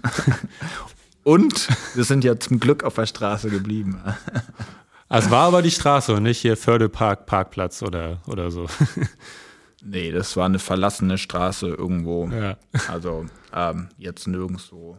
[1.26, 4.02] Und wir sind ja zum Glück auf der Straße geblieben.
[5.12, 8.68] Also es war aber die Straße und nicht hier Fördepark, Parkplatz oder, oder so.
[9.84, 12.28] Nee, das war eine verlassene Straße irgendwo.
[12.28, 12.58] Ja.
[12.90, 14.98] Also ähm, jetzt nirgendwo,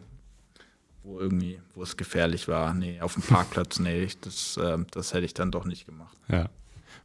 [1.03, 2.73] wo irgendwie, wo es gefährlich war.
[2.73, 6.17] Nee, auf dem Parkplatz, nee, das, ähm, das hätte ich dann doch nicht gemacht.
[6.27, 6.49] ja.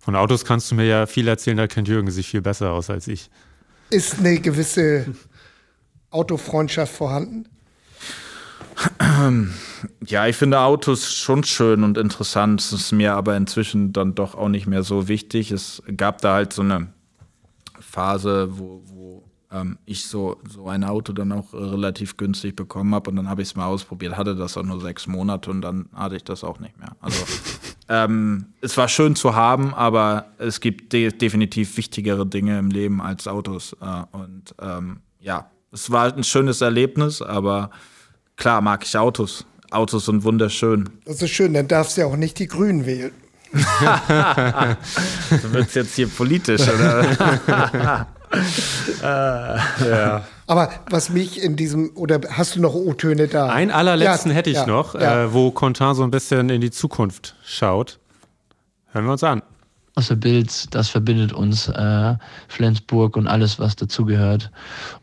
[0.07, 2.91] Von Autos kannst du mir ja viel erzählen, da kennt Jürgen sich viel besser aus
[2.91, 3.29] als ich.
[3.91, 5.13] Ist eine gewisse
[6.11, 7.49] Autofreundschaft vorhanden?
[10.07, 12.61] Ja, ich finde Autos schon schön und interessant.
[12.61, 15.51] Es ist mir aber inzwischen dann doch auch nicht mehr so wichtig.
[15.51, 16.89] Es gab da halt so eine
[17.79, 18.96] Phase, wo, wo
[19.57, 23.29] ähm, ich so, so ein Auto dann auch äh, relativ günstig bekommen habe und dann
[23.29, 26.25] habe ich es mal ausprobiert, hatte das auch nur sechs Monate und dann hatte ich
[26.25, 26.97] das auch nicht mehr.
[27.01, 27.25] Also
[27.89, 33.01] ähm, es war schön zu haben, aber es gibt de definitiv wichtigere Dinge im Leben
[33.01, 33.77] als Autos.
[33.81, 37.71] Äh, und ähm, ja, es war ein schönes Erlebnis, aber
[38.37, 39.47] klar mag ich Autos.
[39.71, 40.89] Autos sind wunderschön.
[41.05, 43.13] Das ist schön, dann darfst du ja auch nicht die Grünen wählen.
[45.31, 48.07] Du wirst jetzt hier politisch, oder?
[50.47, 53.49] Aber was mich in diesem, oder hast du noch O-Töne da?
[53.49, 55.25] Einen allerletzten Ja, hätte ich ja, noch, ja.
[55.25, 57.99] Äh, wo Contin so ein bisschen in die Zukunft schaut.
[58.93, 59.43] Hören wir uns an.
[59.97, 62.15] außer Bild, das verbindet uns, äh,
[62.49, 64.51] Flensburg und alles, was dazugehört.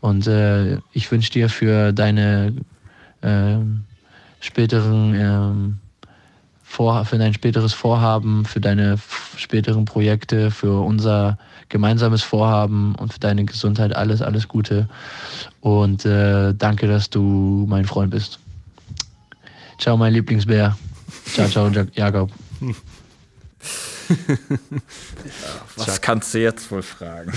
[0.01, 2.53] Und äh, ich wünsche dir für deine
[3.21, 3.57] äh,
[4.39, 5.79] späteren
[6.73, 8.97] ähm, vor, für dein späteres Vorhaben, für deine
[9.37, 11.37] späteren Projekte, für unser
[11.69, 14.87] gemeinsames Vorhaben und für deine Gesundheit alles, alles Gute.
[15.61, 18.39] Und äh, danke, dass du mein Freund bist.
[19.79, 20.77] Ciao, mein Lieblingsbär.
[21.33, 22.31] Ciao, ciao, Jakob.
[25.77, 27.31] Was kannst du jetzt wohl fragen?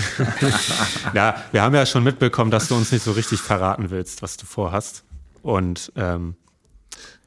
[1.13, 4.35] ja, wir haben ja schon mitbekommen, dass du uns nicht so richtig verraten willst, was
[4.37, 5.03] du vorhast.
[5.41, 6.35] Und ähm,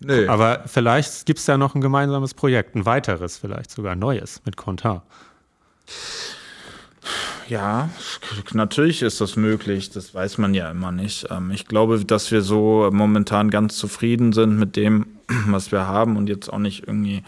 [0.00, 0.28] Nö.
[0.28, 4.40] aber vielleicht gibt es ja noch ein gemeinsames Projekt, ein weiteres, vielleicht sogar ein neues
[4.44, 5.04] mit Contar.
[7.48, 7.90] Ja,
[8.52, 9.90] natürlich ist das möglich.
[9.90, 11.26] Das weiß man ja immer nicht.
[11.30, 15.06] Ähm, ich glaube, dass wir so momentan ganz zufrieden sind mit dem,
[15.48, 17.24] was wir haben und jetzt auch nicht irgendwie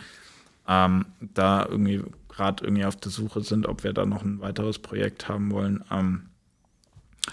[0.68, 4.79] ähm, da irgendwie gerade irgendwie auf der Suche sind, ob wir da noch ein weiteres
[4.79, 5.85] Projekt haben wollen.
[5.91, 6.23] Ähm,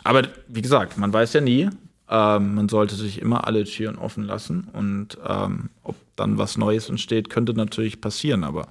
[0.03, 1.69] aber wie gesagt, man weiß ja nie.
[2.09, 6.89] Ähm, man sollte sich immer alle Türen offen lassen und ähm, ob dann was Neues
[6.89, 8.43] entsteht, könnte natürlich passieren.
[8.43, 8.67] Aber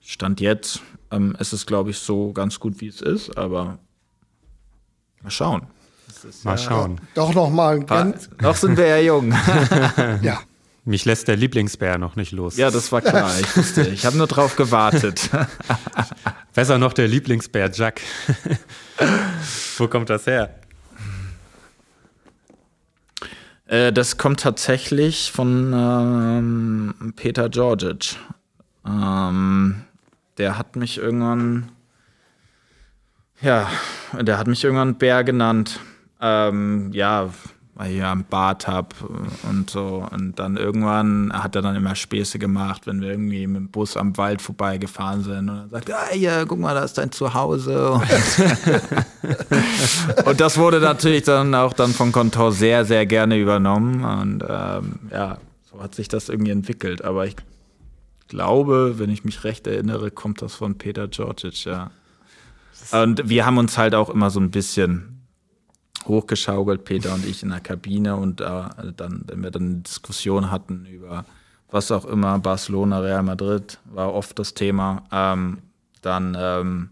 [0.00, 3.36] Stand jetzt ähm, ist es, glaube ich, so ganz gut, wie es ist.
[3.36, 3.78] Aber
[5.22, 5.66] mal schauen.
[6.44, 7.00] Mal schauen.
[7.14, 8.30] Doch noch mal ganz.
[8.40, 9.32] Noch sind wir ja jung.
[10.22, 10.40] ja.
[10.84, 12.56] Mich lässt der Lieblingsbär noch nicht los.
[12.56, 13.30] Ja, das war klar.
[13.38, 15.28] Ich wusste, ich habe nur drauf gewartet.
[16.54, 18.00] Besser noch der Lieblingsbär Jack.
[19.76, 20.57] Wo kommt das her?
[23.68, 28.16] Äh, das kommt tatsächlich von ähm, Peter Georgic.
[28.84, 29.84] Ähm,
[30.38, 31.70] der hat mich irgendwann,
[33.40, 33.70] ja,
[34.18, 35.80] der hat mich irgendwann Bär genannt.
[36.20, 37.28] Ähm, ja,
[37.78, 38.88] weil ich ja einen Bart habe
[39.48, 40.04] und so.
[40.10, 43.96] Und dann irgendwann hat er dann immer Späße gemacht, wenn wir irgendwie mit dem Bus
[43.96, 45.48] am Wald vorbeigefahren sind.
[45.48, 47.92] Und dann sagt er, ah, ja, guck mal, da ist dein Zuhause.
[47.98, 48.02] Und,
[50.26, 54.04] und, das wurde natürlich dann auch dann von Kontor sehr, sehr gerne übernommen.
[54.04, 55.38] Und ähm, ja,
[55.70, 57.04] so hat sich das irgendwie entwickelt.
[57.04, 57.36] Aber ich
[58.26, 61.92] glaube, wenn ich mich recht erinnere, kommt das von Peter Georgic, ja.
[62.90, 65.17] Und wir haben uns halt auch immer so ein bisschen
[66.08, 68.62] hochgeschaukelt, Peter und ich in der Kabine und äh,
[68.96, 71.24] dann, wenn wir dann eine Diskussion hatten über
[71.70, 75.04] was auch immer, Barcelona, Real Madrid, war oft das Thema.
[75.12, 75.58] Ähm,
[76.00, 76.90] dann ähm,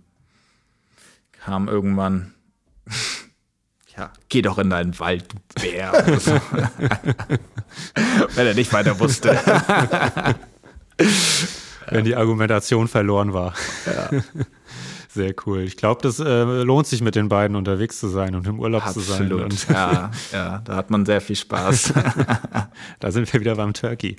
[1.32, 2.34] kam irgendwann,
[3.96, 5.92] ja, geh doch in deinen Wald, du Bär.
[6.20, 6.32] So.
[8.34, 9.38] wenn er nicht weiter wusste.
[11.88, 13.54] wenn die Argumentation verloren war.
[13.86, 14.10] Ja.
[15.16, 15.60] Sehr cool.
[15.60, 18.86] Ich glaube, das äh, lohnt sich mit den beiden unterwegs zu sein und im Urlaub
[18.86, 19.50] Absolut.
[19.50, 19.74] zu sein.
[19.74, 21.94] ja, ja, da hat man sehr viel Spaß.
[23.00, 24.16] da sind wir wieder beim Turkey.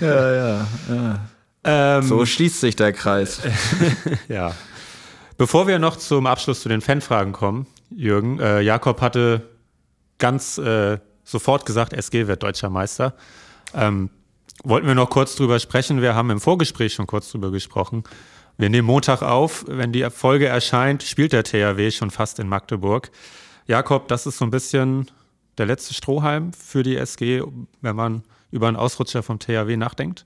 [0.00, 1.20] Ja, ja, ja.
[1.64, 3.40] Ähm, so schließt sich der Kreis.
[4.28, 4.54] ja.
[5.36, 9.42] Bevor wir noch zum Abschluss zu den Fanfragen kommen, Jürgen, äh, Jakob hatte
[10.18, 13.14] ganz äh, sofort gesagt, SG wird deutscher Meister.
[13.74, 14.10] Ähm,
[14.62, 16.00] wollten wir noch kurz drüber sprechen.
[16.00, 18.04] Wir haben im Vorgespräch schon kurz drüber gesprochen.
[18.56, 19.64] Wir nehmen Montag auf.
[19.68, 23.10] Wenn die Folge erscheint, spielt der THW schon fast in Magdeburg.
[23.66, 25.10] Jakob, das ist so ein bisschen
[25.58, 27.42] der letzte Strohhalm für die SG,
[27.80, 30.24] wenn man über einen Ausrutscher vom THW nachdenkt?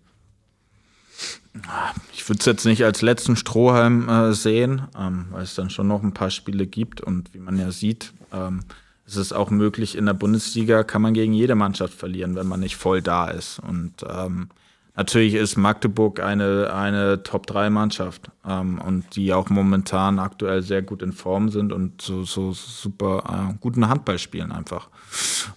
[2.13, 5.89] Ich würde es jetzt nicht als letzten Strohhalm äh, sehen, ähm, weil es dann schon
[5.89, 8.61] noch ein paar Spiele gibt und wie man ja sieht, ähm,
[9.07, 12.61] ist es auch möglich, in der Bundesliga kann man gegen jede Mannschaft verlieren, wenn man
[12.61, 13.59] nicht voll da ist.
[13.59, 14.51] Und ähm,
[14.99, 21.13] Natürlich ist Magdeburg eine, eine Top-3-Mannschaft ähm, und die auch momentan aktuell sehr gut in
[21.13, 23.23] Form sind und so, so super
[23.53, 24.89] äh, guten Handball spielen einfach.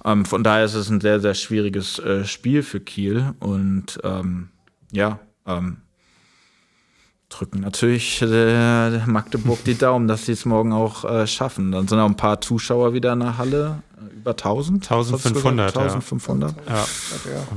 [0.05, 4.49] Ähm, von daher ist es ein sehr, sehr schwieriges äh, Spiel für Kiel und ähm,
[4.91, 5.17] ja,
[5.47, 5.77] ähm,
[7.29, 11.71] drücken natürlich äh, Magdeburg die Daumen, dass sie es morgen auch äh, schaffen.
[11.71, 14.83] Dann sind auch ein paar Zuschauer wieder in der Halle über 1000?
[14.83, 15.77] 1500.
[15.77, 16.55] 1500.
[16.67, 16.75] Ja.
[16.75, 16.85] ja.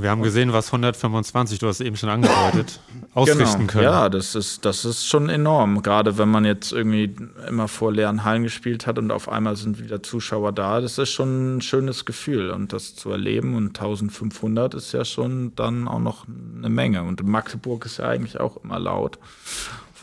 [0.00, 2.80] Wir haben gesehen, was 125, du hast eben schon angedeutet,
[3.14, 3.72] ausrichten genau.
[3.72, 3.84] können.
[3.84, 5.82] Ja, das ist, das ist schon enorm.
[5.82, 7.14] Gerade wenn man jetzt irgendwie
[7.48, 11.10] immer vor leeren Hallen gespielt hat und auf einmal sind wieder Zuschauer da, das ist
[11.10, 12.50] schon ein schönes Gefühl.
[12.50, 17.02] Und das zu erleben und 1500 ist ja schon dann auch noch eine Menge.
[17.02, 19.18] Und Magdeburg ist ja eigentlich auch immer laut.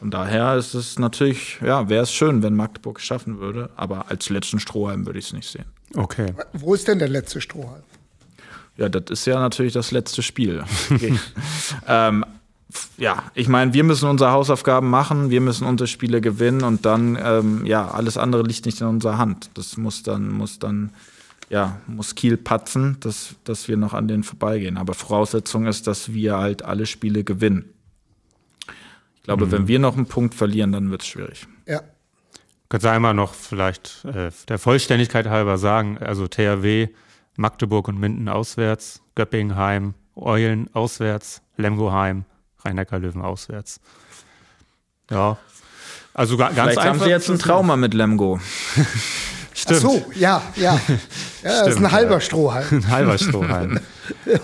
[0.01, 4.09] Von daher ist es natürlich, ja, wäre es schön, wenn Magdeburg es schaffen würde, aber
[4.09, 5.65] als letzten Strohhalm würde ich es nicht sehen.
[5.95, 6.33] Okay.
[6.53, 7.83] Wo ist denn der letzte Strohhalm?
[8.77, 10.63] Ja, das ist ja natürlich das letzte Spiel.
[10.89, 11.19] Okay.
[11.87, 12.25] ähm,
[12.97, 17.17] ja, ich meine, wir müssen unsere Hausaufgaben machen, wir müssen unsere Spiele gewinnen und dann,
[17.21, 19.49] ähm, ja, alles andere liegt nicht in unserer Hand.
[19.55, 20.91] Das muss dann, muss dann,
[21.49, 24.77] ja, muss Kiel patzen, dass, dass wir noch an denen vorbeigehen.
[24.77, 27.65] Aber Voraussetzung ist, dass wir halt alle Spiele gewinnen.
[29.17, 31.47] Ich glaube, wenn wir noch einen Punkt verlieren, dann wird es schwierig.
[31.67, 31.81] Ja.
[32.71, 36.87] Kannst du einmal noch vielleicht äh, der Vollständigkeit halber sagen, also THW,
[37.35, 42.23] Magdeburg und Minden auswärts, Göppingheim, Eulen auswärts, Lemgoheim,
[42.63, 43.81] Rhein-Neckar-Löwen auswärts.
[45.09, 45.37] Ja,
[46.13, 46.93] also ga, ganz Vielleicht einfach.
[46.93, 48.39] haben sie jetzt ein Trauma mit Lemgo.
[48.77, 48.85] Ach
[49.53, 49.81] Stimmt.
[49.81, 50.75] so, ja, ja.
[50.75, 50.79] Ja,
[51.43, 52.67] das ist ein halber Strohhalm.
[52.71, 53.81] Ein halber Strohhalm.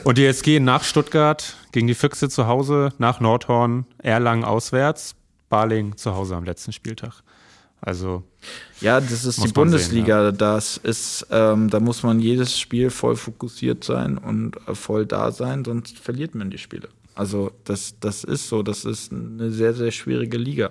[0.03, 5.15] Und die SG nach Stuttgart gegen die Füchse zu Hause, nach Nordhorn, Erlangen auswärts,
[5.47, 7.23] Baling zu Hause am letzten Spieltag.
[7.81, 8.23] Also
[8.81, 10.31] Ja, das ist die Bundesliga.
[10.31, 15.31] Das ist, ähm, da muss man jedes Spiel voll fokussiert sein und äh, voll da
[15.31, 16.89] sein, sonst verliert man die Spiele.
[17.15, 20.69] Also das, das ist so, das ist eine sehr, sehr schwierige Liga.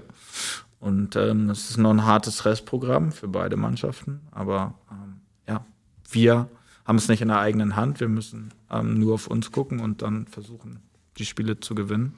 [0.78, 4.20] Und ähm, das ist noch ein hartes Restprogramm für beide Mannschaften.
[4.30, 5.64] Aber ähm, ja,
[6.10, 6.48] wir
[6.84, 7.98] haben es nicht in der eigenen Hand.
[7.98, 10.80] Wir müssen ähm, nur auf uns gucken und dann versuchen,
[11.18, 12.14] die Spiele zu gewinnen.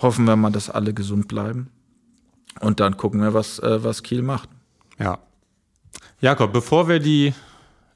[0.00, 1.68] Hoffen wir mal, dass alle gesund bleiben.
[2.60, 4.48] Und dann gucken wir, was, äh, was Kiel macht.
[4.98, 5.18] Ja.
[6.20, 7.34] Jakob, bevor wir die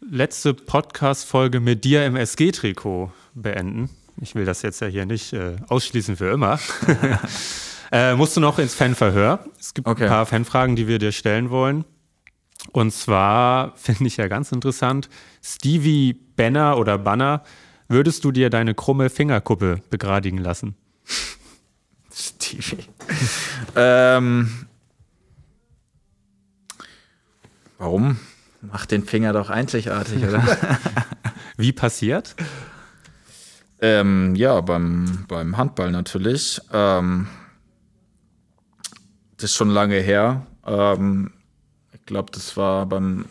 [0.00, 3.90] letzte Podcast-Folge mit dir im SG-Trikot beenden,
[4.20, 6.58] ich will das jetzt ja hier nicht äh, ausschließen für immer,
[7.92, 9.44] äh, musst du noch ins Fanverhör.
[9.58, 10.04] Es gibt Okay.
[10.04, 11.84] ein paar Fanfragen, die wir dir stellen wollen.
[12.72, 15.08] Und zwar finde ich ja ganz interessant,
[15.42, 17.42] Stevie Banner oder Banner,
[17.88, 20.74] würdest du dir deine krumme Fingerkuppe begradigen lassen?
[22.12, 22.87] Stevie.
[23.76, 24.66] Ähm,
[27.78, 28.18] warum?
[28.60, 30.42] Macht den Finger doch einzigartig, oder?
[31.56, 32.34] Wie passiert?
[33.80, 36.60] ähm, ja, beim, beim Handball natürlich.
[36.72, 37.28] Ähm,
[39.36, 40.46] das ist schon lange her.
[40.66, 41.32] Ähm,
[41.92, 43.26] ich glaube, das war beim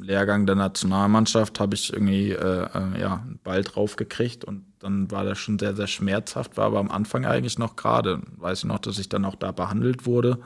[0.00, 5.10] Lehrgang der Nationalmannschaft, habe ich irgendwie äh, äh, ja, einen Ball drauf gekriegt und dann
[5.10, 8.20] war das schon sehr, sehr schmerzhaft, war aber am Anfang eigentlich noch gerade.
[8.36, 10.38] Weiß ich noch, dass ich dann auch da behandelt wurde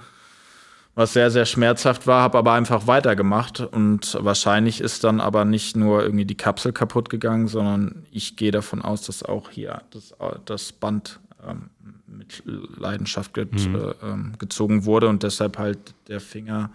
[0.94, 5.76] was sehr, sehr schmerzhaft war, habe aber einfach weitergemacht und wahrscheinlich ist dann aber nicht
[5.76, 10.14] nur irgendwie die Kapsel kaputt gegangen, sondern ich gehe davon aus, dass auch hier das,
[10.44, 11.70] das Band ähm,
[12.06, 16.70] mit Leidenschaft ge äh, ähm, gezogen wurde und deshalb halt der Finger,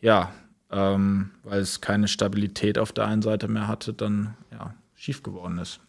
[0.00, 0.30] ja,
[0.70, 5.58] ähm, weil es keine Stabilität auf der einen Seite mehr hatte, dann ja, schief geworden
[5.58, 5.80] ist.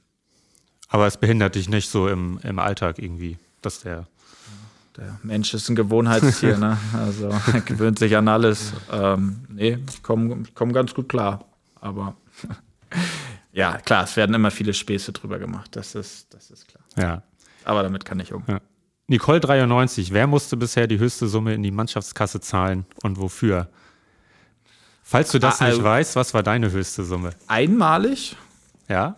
[0.95, 4.07] Aber es behindert dich nicht so im, im Alltag irgendwie, dass der
[4.95, 6.77] Der Mensch ist ein Gewohnheitstier, ne?
[6.93, 8.71] Also er gewöhnt sich an alles.
[8.89, 11.43] Ähm, nee, ich komme komm ganz gut klar.
[11.81, 12.15] Aber
[13.51, 15.75] ja, klar, es werden immer viele Späße drüber gemacht.
[15.75, 16.83] Das ist, das ist klar.
[16.97, 17.23] Ja.
[17.65, 18.43] Aber damit kann ich um.
[18.47, 18.59] ja.
[19.07, 23.67] Nicole 93, wer musste bisher die höchste Summe in die Mannschaftskasse zahlen und wofür?
[25.03, 27.31] Falls du das Ah, nicht also- weißt, was war deine höchste Summe?
[27.47, 28.37] Einmalig
[28.87, 29.17] Ja?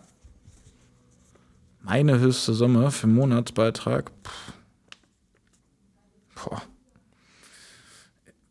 [1.88, 4.10] Meine höchste Summe für Monatsbeitrag.
[6.34, 6.60] Boah.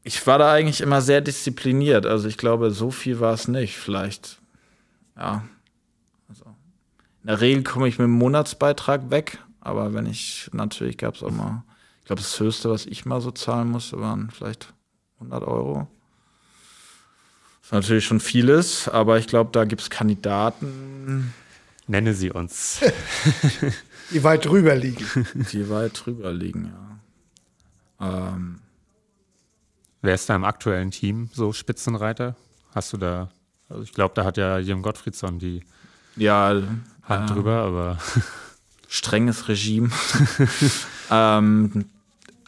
[0.04, 2.08] Ich war da eigentlich immer sehr diszipliniert.
[2.08, 3.78] Also ich glaube, so viel war es nicht.
[3.78, 4.42] Vielleicht,
[5.16, 5.48] ja.
[6.28, 6.46] Also
[7.22, 9.38] in der Regel komme ich mit dem Monatsbeitrag weg.
[9.60, 11.64] Aber wenn ich, natürlich gab es auch mal,
[12.00, 14.74] ich glaube, das Höchste, was ich mal so zahlen musste, waren vielleicht
[15.20, 15.88] 100 Euro.
[17.60, 21.34] Das ist natürlich schon vieles, aber ich glaube, da gibt es Kandidaten,
[21.88, 22.82] Nenne sie uns.
[24.12, 25.06] Die weit drüber liegen.
[25.52, 26.88] die weit drüber liegen, ja.
[28.00, 28.60] Ähm,
[30.02, 32.36] wer ist da im aktuellen Team so Spitzenreiter?
[32.74, 33.30] Hast du da,
[33.68, 35.64] also ich glaube, da hat ja Jim Gottfriedson die
[36.16, 36.62] ja,
[37.04, 37.98] Hand äh, drüber, aber
[38.88, 39.90] strenges Regime.
[41.12, 41.86] ähm,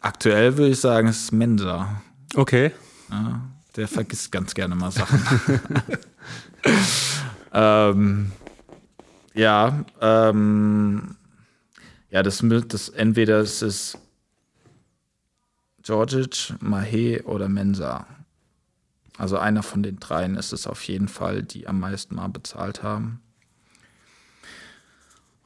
[0.01, 2.01] aktuell würde ich sagen, es ist Mensa.
[2.35, 2.71] okay.
[3.09, 3.41] Ja,
[3.75, 5.21] der vergisst ganz gerne mal Sachen.
[7.53, 8.31] ähm,
[9.39, 11.15] ja, ähm,
[12.09, 13.97] ja, das, das entweder es ist
[15.81, 18.05] Georgic, Mahe oder Mensa.
[19.17, 22.83] Also einer von den dreien ist es auf jeden Fall, die am meisten mal bezahlt
[22.83, 23.21] haben.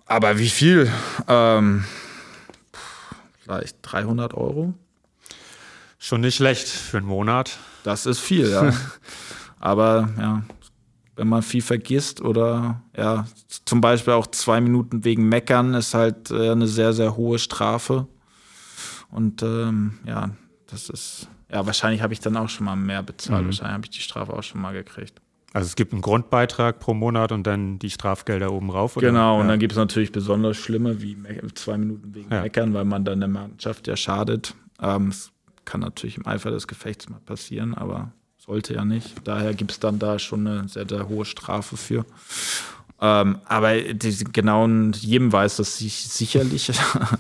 [0.06, 0.92] Aber wie viel?
[1.28, 1.86] Ähm,
[3.40, 4.74] vielleicht 300 Euro?
[6.00, 7.58] Schon nicht schlecht für einen Monat.
[7.84, 8.74] Das ist viel, ja.
[9.60, 10.44] Aber ja,
[11.16, 13.26] wenn man viel vergisst oder ja,
[13.66, 18.08] zum Beispiel auch zwei Minuten wegen Meckern ist halt äh, eine sehr, sehr hohe Strafe.
[19.10, 20.32] Und ähm, ja,
[20.68, 23.46] das ist, ja, wahrscheinlich habe ich dann auch schon mal mehr bezahlt.
[23.46, 25.22] Wahrscheinlich habe ich die Strafe auch schon mal gekriegt.
[25.54, 28.98] Also es gibt einen Grundbeitrag pro Monat und dann die Strafgelder oben rauf.
[28.98, 29.06] oder?
[29.06, 29.52] Genau, und ja.
[29.52, 31.16] dann gibt es natürlich besonders schlimme, wie
[31.54, 32.42] zwei Minuten wegen Ja.
[32.42, 34.56] Meckern, weil man dann der Mannschaft ja schadet.
[34.82, 35.32] Ähm, es
[35.64, 38.12] kann natürlich im Eifer des Gefechts mal passieren, aber
[38.46, 39.16] sollte ja nicht.
[39.24, 42.06] Daher gibt es dann da schon eine sehr, sehr hohe Strafe für.
[43.00, 46.72] Ähm, aber die genauen, jedem weiß das sich sicherlich.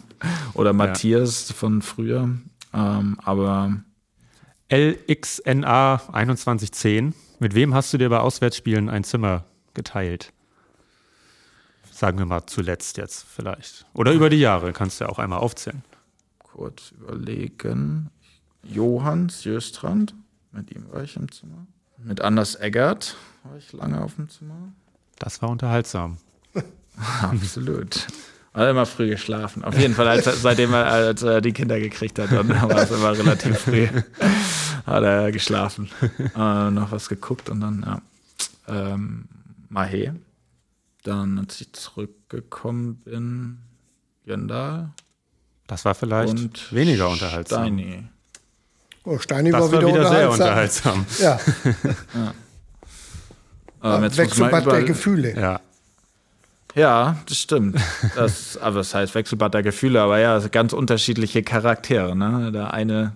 [0.53, 2.29] Oder Matthias von früher.
[2.73, 3.77] Ähm, aber
[4.69, 7.13] LXNA 2110.
[7.39, 10.31] Mit wem hast du dir bei Auswärtsspielen ein Zimmer geteilt?
[11.91, 13.85] Sagen wir mal zuletzt jetzt vielleicht.
[13.93, 15.83] Oder über die Jahre kannst du ja auch einmal aufzählen.
[16.39, 18.09] kurz überlegen.
[18.63, 20.15] Johanns Jöstrand,
[20.53, 21.67] mit ihm war ich im Zimmer.
[21.97, 24.73] Mit Anders Eggert war ich lange auf dem Zimmer.
[25.19, 26.17] Das war unterhaltsam.
[27.21, 28.07] Absolut.
[28.53, 29.63] Hat immer früh geschlafen.
[29.63, 32.91] Auf jeden Fall, als, seitdem er als er die Kinder gekriegt hat, dann war es
[32.91, 33.87] immer relativ früh.
[34.85, 35.89] Hat er geschlafen.
[36.35, 38.01] Äh, noch was geguckt und dann, ja.
[38.67, 39.25] Ähm,
[39.69, 40.15] Mahe.
[41.03, 43.57] Dann, als ich zurückgekommen bin,
[44.23, 44.91] Jöndal.
[45.67, 47.63] Das war vielleicht weniger unterhaltsam.
[47.63, 48.07] Steini.
[49.05, 50.99] Oh, Steini Das war war wieder, wieder sehr unterhaltsam.
[51.01, 52.05] unterhaltsam.
[52.13, 52.33] Ja,
[53.83, 55.35] Ähm, Wechselbad der Gefühle.
[55.37, 55.59] Ja.
[56.75, 57.77] Ja, das stimmt.
[58.15, 62.15] Das, aber das heißt Wechselbad der Gefühle, aber ja, ganz unterschiedliche Charaktere.
[62.15, 62.51] Ne?
[62.53, 63.13] Der eine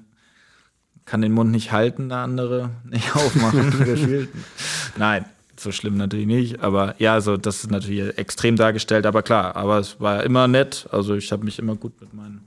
[1.06, 4.28] kann den Mund nicht halten, der andere nicht aufmachen.
[4.98, 5.26] Nein,
[5.56, 6.60] so schlimm natürlich nicht.
[6.62, 10.86] Aber ja, also das ist natürlich extrem dargestellt, aber klar, aber es war immer nett.
[10.92, 12.42] Also ich habe mich immer gut mit meinen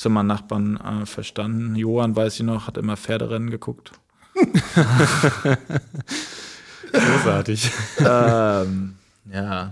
[0.00, 1.76] Zimmernachbarn äh, verstanden.
[1.76, 3.92] Johann, weiß ich noch, hat immer Pferderennen geguckt.
[6.92, 7.70] Großartig.
[7.98, 8.96] ähm,
[9.30, 9.70] ja,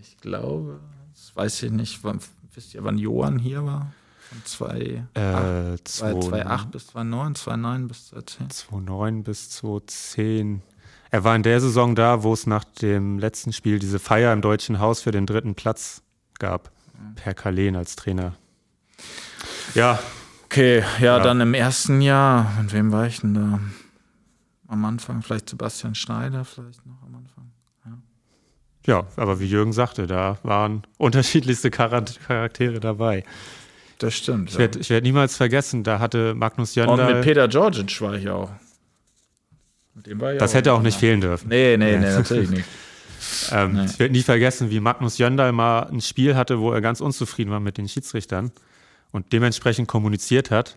[0.00, 0.80] ich glaube,
[1.12, 2.18] das weiß ich nicht, wann,
[2.54, 3.92] wisst ihr, wann Johann hier war?
[4.30, 8.50] Von 2, Äh, 2008 bis 2009, 2009 bis 2010.
[8.50, 10.62] 2009 bis 2010.
[11.10, 14.40] Er war in der Saison da, wo es nach dem letzten Spiel diese Feier im
[14.40, 16.02] Deutschen Haus für den dritten Platz
[16.38, 16.70] gab.
[17.16, 18.34] Per Kalen als Trainer.
[19.74, 19.98] Ja,
[20.50, 21.22] Okay, ja, Ja.
[21.22, 23.60] dann im ersten Jahr, mit wem war ich denn da?
[24.66, 27.52] Am Anfang vielleicht Sebastian Schneider, vielleicht noch am Anfang.
[28.86, 33.24] ja, aber wie Jürgen sagte, da waren unterschiedlichste Chara- Charaktere dabei.
[33.98, 34.48] Das stimmt.
[34.48, 34.60] Ich Ja.
[34.60, 38.28] werde ich werd niemals vergessen, da hatte Magnus Und Jöndal, mit Peter Georgic war ich
[38.30, 38.50] auch.
[39.94, 41.48] Mit dem war ich das auch hätte auch nicht fehlen dürfen.
[41.48, 42.64] Nee, nee, nee, natürlich nicht.
[43.50, 43.84] Ähm, Nee.
[43.86, 47.50] Ich werde nie vergessen, wie Magnus Jöndal mal ein Spiel hatte, wo er ganz unzufrieden
[47.50, 48.52] war mit den Schiedsrichtern
[49.12, 50.76] und dementsprechend kommuniziert hat.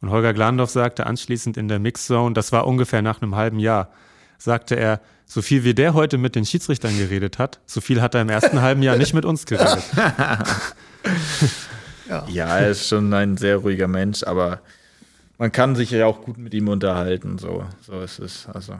[0.00, 3.90] Und Holger Glandorf sagte anschließend in der Mixzone, das war ungefähr nach einem halben Jahr,
[4.38, 8.14] sagte er, so viel wie der heute mit den Schiedsrichtern geredet hat, so viel hat
[8.14, 9.84] er im ersten halben Jahr nicht mit uns geredet.
[12.28, 14.60] Ja, er ist schon ein sehr ruhiger Mensch, aber
[15.38, 17.38] man kann sich ja auch gut mit ihm unterhalten.
[17.38, 18.48] So, so ist es.
[18.48, 18.74] Also,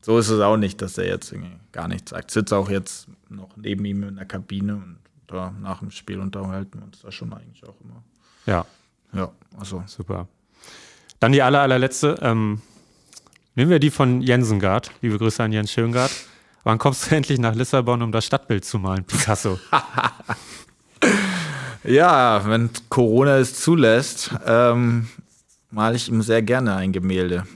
[0.00, 1.32] so ist es auch nicht, dass er jetzt
[1.72, 2.30] gar nichts sagt.
[2.30, 4.98] Sitzt auch jetzt noch neben ihm in der Kabine und
[5.30, 8.02] da nach dem Spiel unterhalten wir uns da schon eigentlich auch immer.
[8.46, 8.66] Ja,
[9.12, 10.28] Ja, also super.
[11.18, 12.18] Dann die aller, allerletzte.
[12.22, 12.60] Ähm,
[13.54, 14.90] nehmen wir die von Jensengard.
[15.02, 16.10] Liebe Grüße an Jens Schöngard.
[16.64, 19.58] Wann kommst du endlich nach Lissabon, um das Stadtbild zu malen, Picasso?
[21.82, 25.08] Ja, wenn Corona es zulässt, ähm,
[25.70, 27.46] male ich ihm sehr gerne ein Gemälde.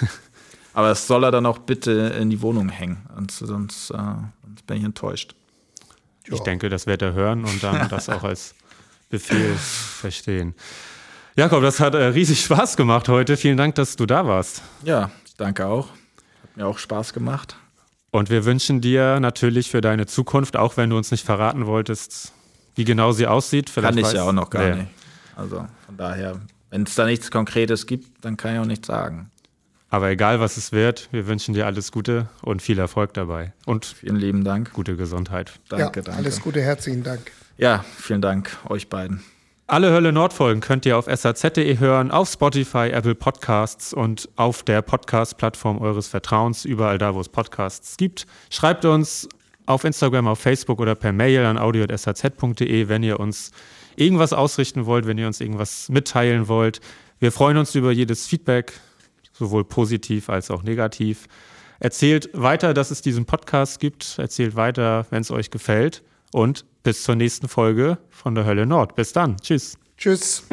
[0.74, 4.66] Aber das soll er dann auch bitte in die Wohnung hängen, sonst, sonst, äh, sonst
[4.66, 5.34] bin ich enttäuscht.
[6.26, 8.54] Ich denke, das wird er hören und dann das auch als
[9.10, 10.54] Befehl verstehen.
[11.36, 13.36] Jakob, das hat äh, riesig Spaß gemacht heute.
[13.36, 14.62] Vielen Dank, dass du da warst.
[14.84, 15.88] Ja, ich danke auch.
[15.88, 17.56] Hat mir auch Spaß gemacht.
[18.10, 22.32] Und wir wünschen dir natürlich für deine Zukunft, auch wenn du uns nicht verraten wolltest,
[22.76, 23.68] wie genau sie aussieht.
[23.70, 24.74] Vielleicht Kann ich weiß- ja auch noch gar Nee.
[24.82, 24.88] nicht.
[25.36, 29.30] Also von daher, wenn es da nichts Konkretes gibt, dann kann ich auch nichts sagen.
[29.94, 33.52] Aber egal, was es wird, wir wünschen dir alles Gute und viel Erfolg dabei.
[33.64, 34.72] Und Vielen lieben Dank.
[34.72, 35.52] gute Gesundheit.
[35.68, 36.14] Danke, ja, danke.
[36.14, 37.30] alles Gute, herzlichen Dank.
[37.58, 39.22] Ja, vielen Dank euch beiden.
[39.68, 44.82] Alle Hölle Nord-Folgen könnt ihr auf saz.de hören, auf Spotify, Apple Podcasts und auf der
[44.82, 48.26] Podcast-Plattform eures Vertrauens, überall da, wo es Podcasts gibt.
[48.50, 49.28] Schreibt uns
[49.66, 53.52] auf Instagram, auf Facebook oder per Mail an audio.saz.de, wenn ihr uns
[53.94, 56.80] irgendwas ausrichten wollt, wenn ihr uns irgendwas mitteilen wollt.
[57.20, 58.72] Wir freuen uns über jedes Feedback,
[59.34, 61.26] sowohl positiv als auch negativ.
[61.80, 64.18] Erzählt weiter, dass es diesen Podcast gibt.
[64.18, 66.02] Erzählt weiter, wenn es euch gefällt.
[66.32, 68.94] Und bis zur nächsten Folge von der Hölle Nord.
[68.94, 69.36] Bis dann.
[69.36, 69.76] Tschüss.
[69.98, 70.46] Tschüss.